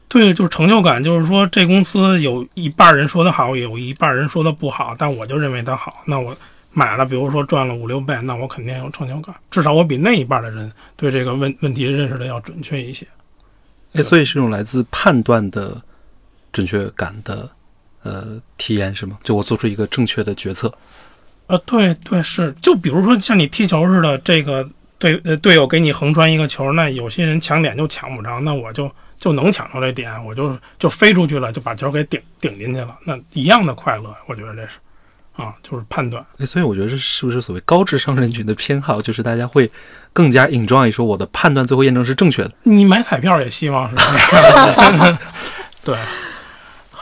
[0.08, 6.36] 对，就是成就感，就是说这公司有一半人说它好，有一半人说的不好，但我就认为它好，那我
[6.70, 13.06] 买了，比如说赚了五六倍，那我肯定有成就感，至少我比那一半的人对这个问问题认识的要准确一些。
[13.94, 15.80] 哎，所以是一种来自判断的
[16.52, 17.48] 准确感的
[18.02, 19.18] 呃体验是吗？
[19.22, 20.72] 就我做出一个正确的决策。
[21.46, 24.68] 呃，对对是，就比如说像你踢球似的，这个
[24.98, 34.70] 队呃队友给你横传一个球，那有些人抢点就抢不着，那我就就能抢着这点，我就就飞出去了，就把球给顶顶进去了，那一样的快乐，我觉得这是
[35.36, 36.24] 啊，就是判断。
[36.38, 39.70] 哎，所以我觉得这是不是所谓高智商人群的偏好，就是大家会
[40.12, 42.52] 更加 enjoy 说我的判断最后验证是正确的。
[42.62, 45.18] 你买彩票也希望是这样，
[45.84, 45.96] 对，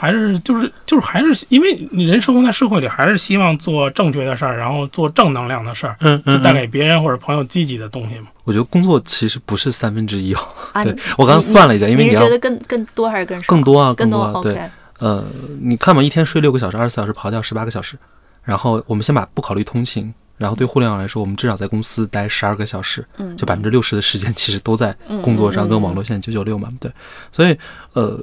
[0.00, 8.28] 还是就是就是还是因为你人生活在社会里，还是希望做正确的事儿，然后做正能量的事儿，嗯就带给别人或者朋友积极的东西嘛。
[8.44, 10.40] 我觉得工作其实不是三分之一哦。
[10.72, 13.46] 啊，对我刚刚算了一下，因为要你是觉得更更多还是更少？
[13.46, 14.58] 更多啊，更多对，
[15.00, 15.22] 呃，
[15.60, 17.98] 你看嘛，一天睡六个小时，二十四小时刨掉十八个小时，
[18.42, 26.90] 然后我们先把不考虑通勤，然后对互联网来说，我们至少在公司待十二个小时，嗯，就百分之六十的时间其实都在嗯工作上，嗯跟网络现在九九六嘛，对，
[27.30, 27.56] 所以
[27.92, 28.18] 呃，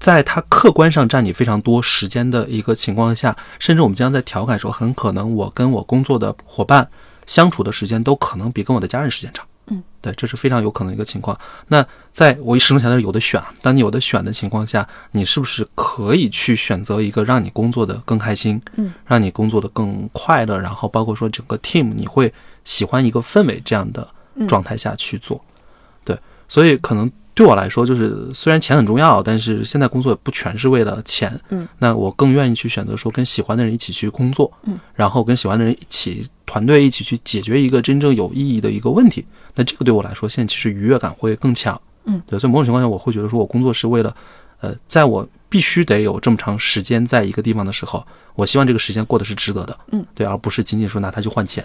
[0.00, 6.88] 在它客观上占你非常多时间的一个情况下，甚至我们经常在调侃说，很可能我跟我工作的伙伴
[7.26, 9.46] 相处的时间都可能比跟我的家人时间长。
[9.66, 11.38] 嗯，对，这是非常有可能一个情况。
[11.68, 22.32] 那在我始终强调是有的选，当你有的选的情况下，你是不是可以去选择一个让你工作的更开心，嗯，让你工作的更快乐，然后包括说整个 team 你会
[22.64, 25.40] 喜欢一个氛围这样的嗯状态下去做。
[26.04, 31.40] 对，所以可能对我来说，就是虽然钱很重要，但是现在工作也不全是为了钱。
[31.48, 34.52] 嗯，那我更愿意去选择说跟喜欢的人一起去工作。
[34.64, 39.24] 嗯，然后跟喜欢的人一起团队一起去解决一个真正有意义的一个问题。
[39.54, 41.80] 那这个对我来说，现在其实愉悦感会更强。
[42.04, 44.14] 嗯，对，所以某种情况下，我会觉得说我工作是为了，
[44.60, 48.04] 呃，在我必须得有这么长时间在一个地方的时候，
[48.34, 49.78] 我希望这个时间过得是值得的。
[49.92, 51.64] 嗯，对，而不是仅仅说拿它去换钱。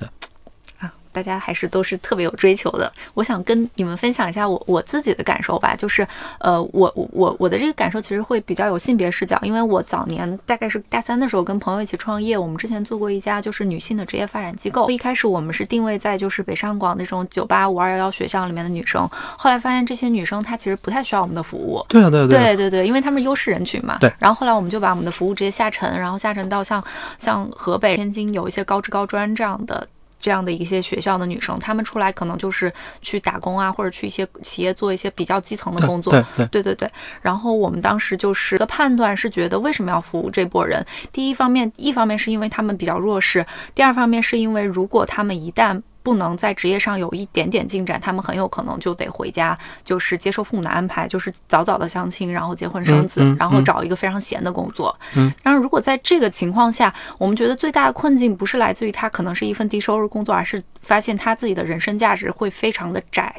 [0.00, 0.08] 啊，
[1.14, 2.92] 大家还是都是特别有追求的。
[3.14, 6.06] 我想跟你们分享一下我我自己的感受吧，就是
[6.38, 19.08] 呃，我我我的这个感受其实会比较有性别视角，因为我早年大概是大三的时候跟朋友一起创业，我们之前做过一家就是女性的职业发展机构，一开始我们是定位在就是北上广那种九八五二幺幺学校里面的女生，
[19.38, 22.28] 后来发现这些女生她其实不太需要我们的服务，对啊，对啊，啊。
[22.28, 23.98] 对对对，因为她们是优势人群嘛。
[24.00, 24.12] 对。
[24.18, 26.82] 然后后来我们就把我们的服务直接下沉，然后下沉到像
[27.18, 29.86] 像河北、天津有一些高职高专这样的。
[30.24, 32.72] 这样的一些学校的女生，她们出来可能就是
[33.02, 36.10] 去打工啊，或者去一些企业做一些比较基层的工作。
[36.14, 36.90] 对对对对对。
[37.20, 40.82] 然后我们当时就是的判断是觉得，为什么要服务这波人？
[41.12, 43.42] 第一方面，一方面是因为他们比较弱势；
[43.74, 54.94] 第二方面是因为如果他们一旦不能在职业上有一点点进展，他们很有可能就得回家，就是接受父母的安排，就是早早的相亲，然后结婚生子，嗯嗯然后找一个非常闲的工作。
[55.16, 63.34] 嗯，但是如果在这个情况下，我们觉得最大的困境不是来自于他可能是一份低收入工作，而是发现他自己的人生价值会非常的窄。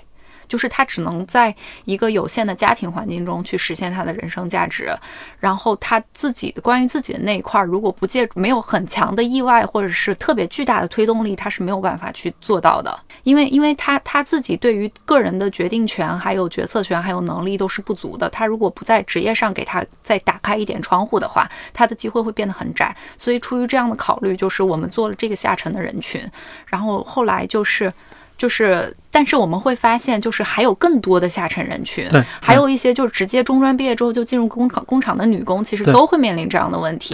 [0.47, 4.93] 就是他只能在一个有限的家庭环境中去实现他的人生价值，
[5.39, 26.21] 然后他自己的关于自己的那一块儿，如果不借没有很强的意外或者是特别巨大的推动力，他是没有办法去做到的，因为因为他他自己对于个人的决定权、还有决策权、还有能力都是不足的，他如果不在职业上给他再打开一点窗户的话，他的机会会变得很窄，所以出于这样的考虑，就是我们做了这个下沉的人群，
[26.67, 27.91] 然后后来就是
[28.37, 28.95] 就是。
[29.15, 37.13] 但是我们会发现，就是还有更多的下沉人群，对，还有一些就是直接中专毕业之后就进入工厂工厂的女工，其实都会面临这样的问题。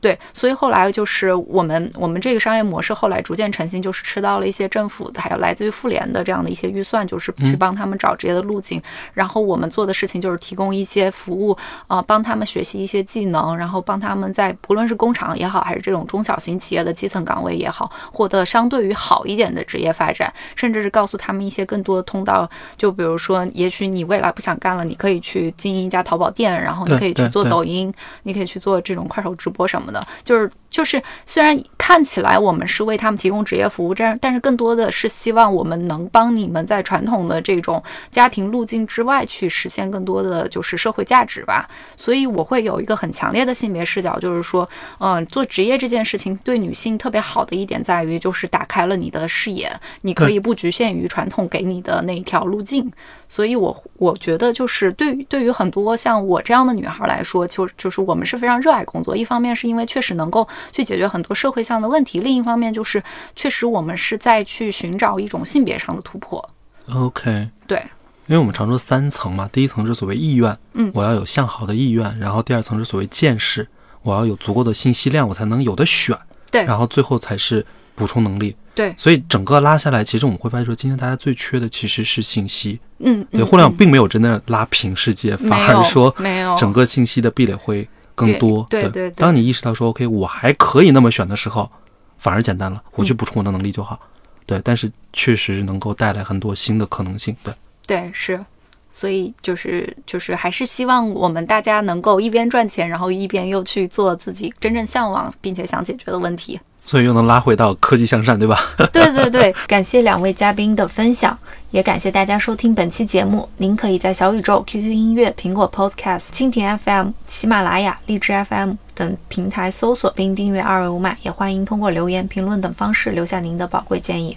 [0.00, 8.82] 对对，所以后来就是我们我们这个商业模式后来逐渐成型，就是吃到了一些政府的，还有来自于妇联的这样的一些预算，就是去帮他们找职业的路径。
[9.12, 11.54] 然后我们做的事情就是提供一些服务，
[11.88, 22.48] 呃，帮他们学习一些技能，然后帮他们在不论是工厂也好，还是这种中小型企业的基层岗位也好，获得相对于好一点的职业发展，甚至是告诉他们一些更多的通道。
[22.76, 27.92] 就比如说，也许你未来不想干了，你可以去经营一家淘宝店，然后你可以去做抖音，
[28.22, 30.02] 你可以去做这种快手直播什么的。
[30.24, 41.68] 就是就是，虽然看起来我们是为他们提供职业服务，但但是更多的是希望我们能帮你们在传统的这种家庭路径之外去实现更多的就是社会价值吧。
[41.96, 44.68] 所以我会有一个很强烈的性别视角，就是说，
[44.98, 49.72] 嗯、做职业这件事情对女性特别好的一点在于，就是打开了你的视野，
[50.02, 52.90] 你可以不局限于传统给你的那一条路径。
[53.30, 59.16] 所以我我觉得就是对于对于很多像我这样的女孩来说，就就是我们是非常热爱工作。
[59.16, 63.02] 一方面是因为确实能够去解决很多社会上的问题，另一方面就是
[63.34, 66.50] 确实我们是在去寻找一种性别上的突破。
[66.94, 67.78] OK，对，
[68.26, 73.66] 因为我们常说三层嘛，第一层是所谓意愿，嗯我要有向好的意愿，然后第二层是所谓见识，
[74.02, 76.16] 我要有足够的信息量，我才能有的选，
[76.50, 77.64] 对然后最后才是
[77.94, 78.56] 补充能力。
[78.74, 82.78] 对，所以整个拉下来，其实我们会发现说，今天大家最缺的其实是信息。
[83.00, 87.88] 嗯，对，嗯互联网嗯并没有真的拉平世界，反而说没有整个信息的壁垒会
[88.18, 88.66] 更多。
[88.68, 91.70] 对对对对当你意识到说 OK，我还可以那么选的时候，
[92.18, 93.98] 反而简单了，我去补充我的能力就好。
[94.44, 97.36] 对，但是确实能够带来很多新的可能性。
[97.44, 97.54] 对，
[97.86, 98.44] 对是。
[98.90, 106.58] 所以就是就是还是希望我们大家能够一边赚钱，然后一边又去做自己真正向往并且想解决的问题。
[106.88, 108.58] 所以又能拉回到科技向善，对吧？
[108.94, 111.38] 对对对，感谢两位嘉宾的分享，
[111.70, 113.46] 也感谢大家收听本期节目。
[113.58, 124.34] 您可以在小宇宙、QQ 音乐、苹果 Podcast、蜻蜓 FM、喜马拉雅、荔枝 FM 等平台搜索并订阅二维码，也欢迎通过留言、评论等方式留下您的宝贵建议。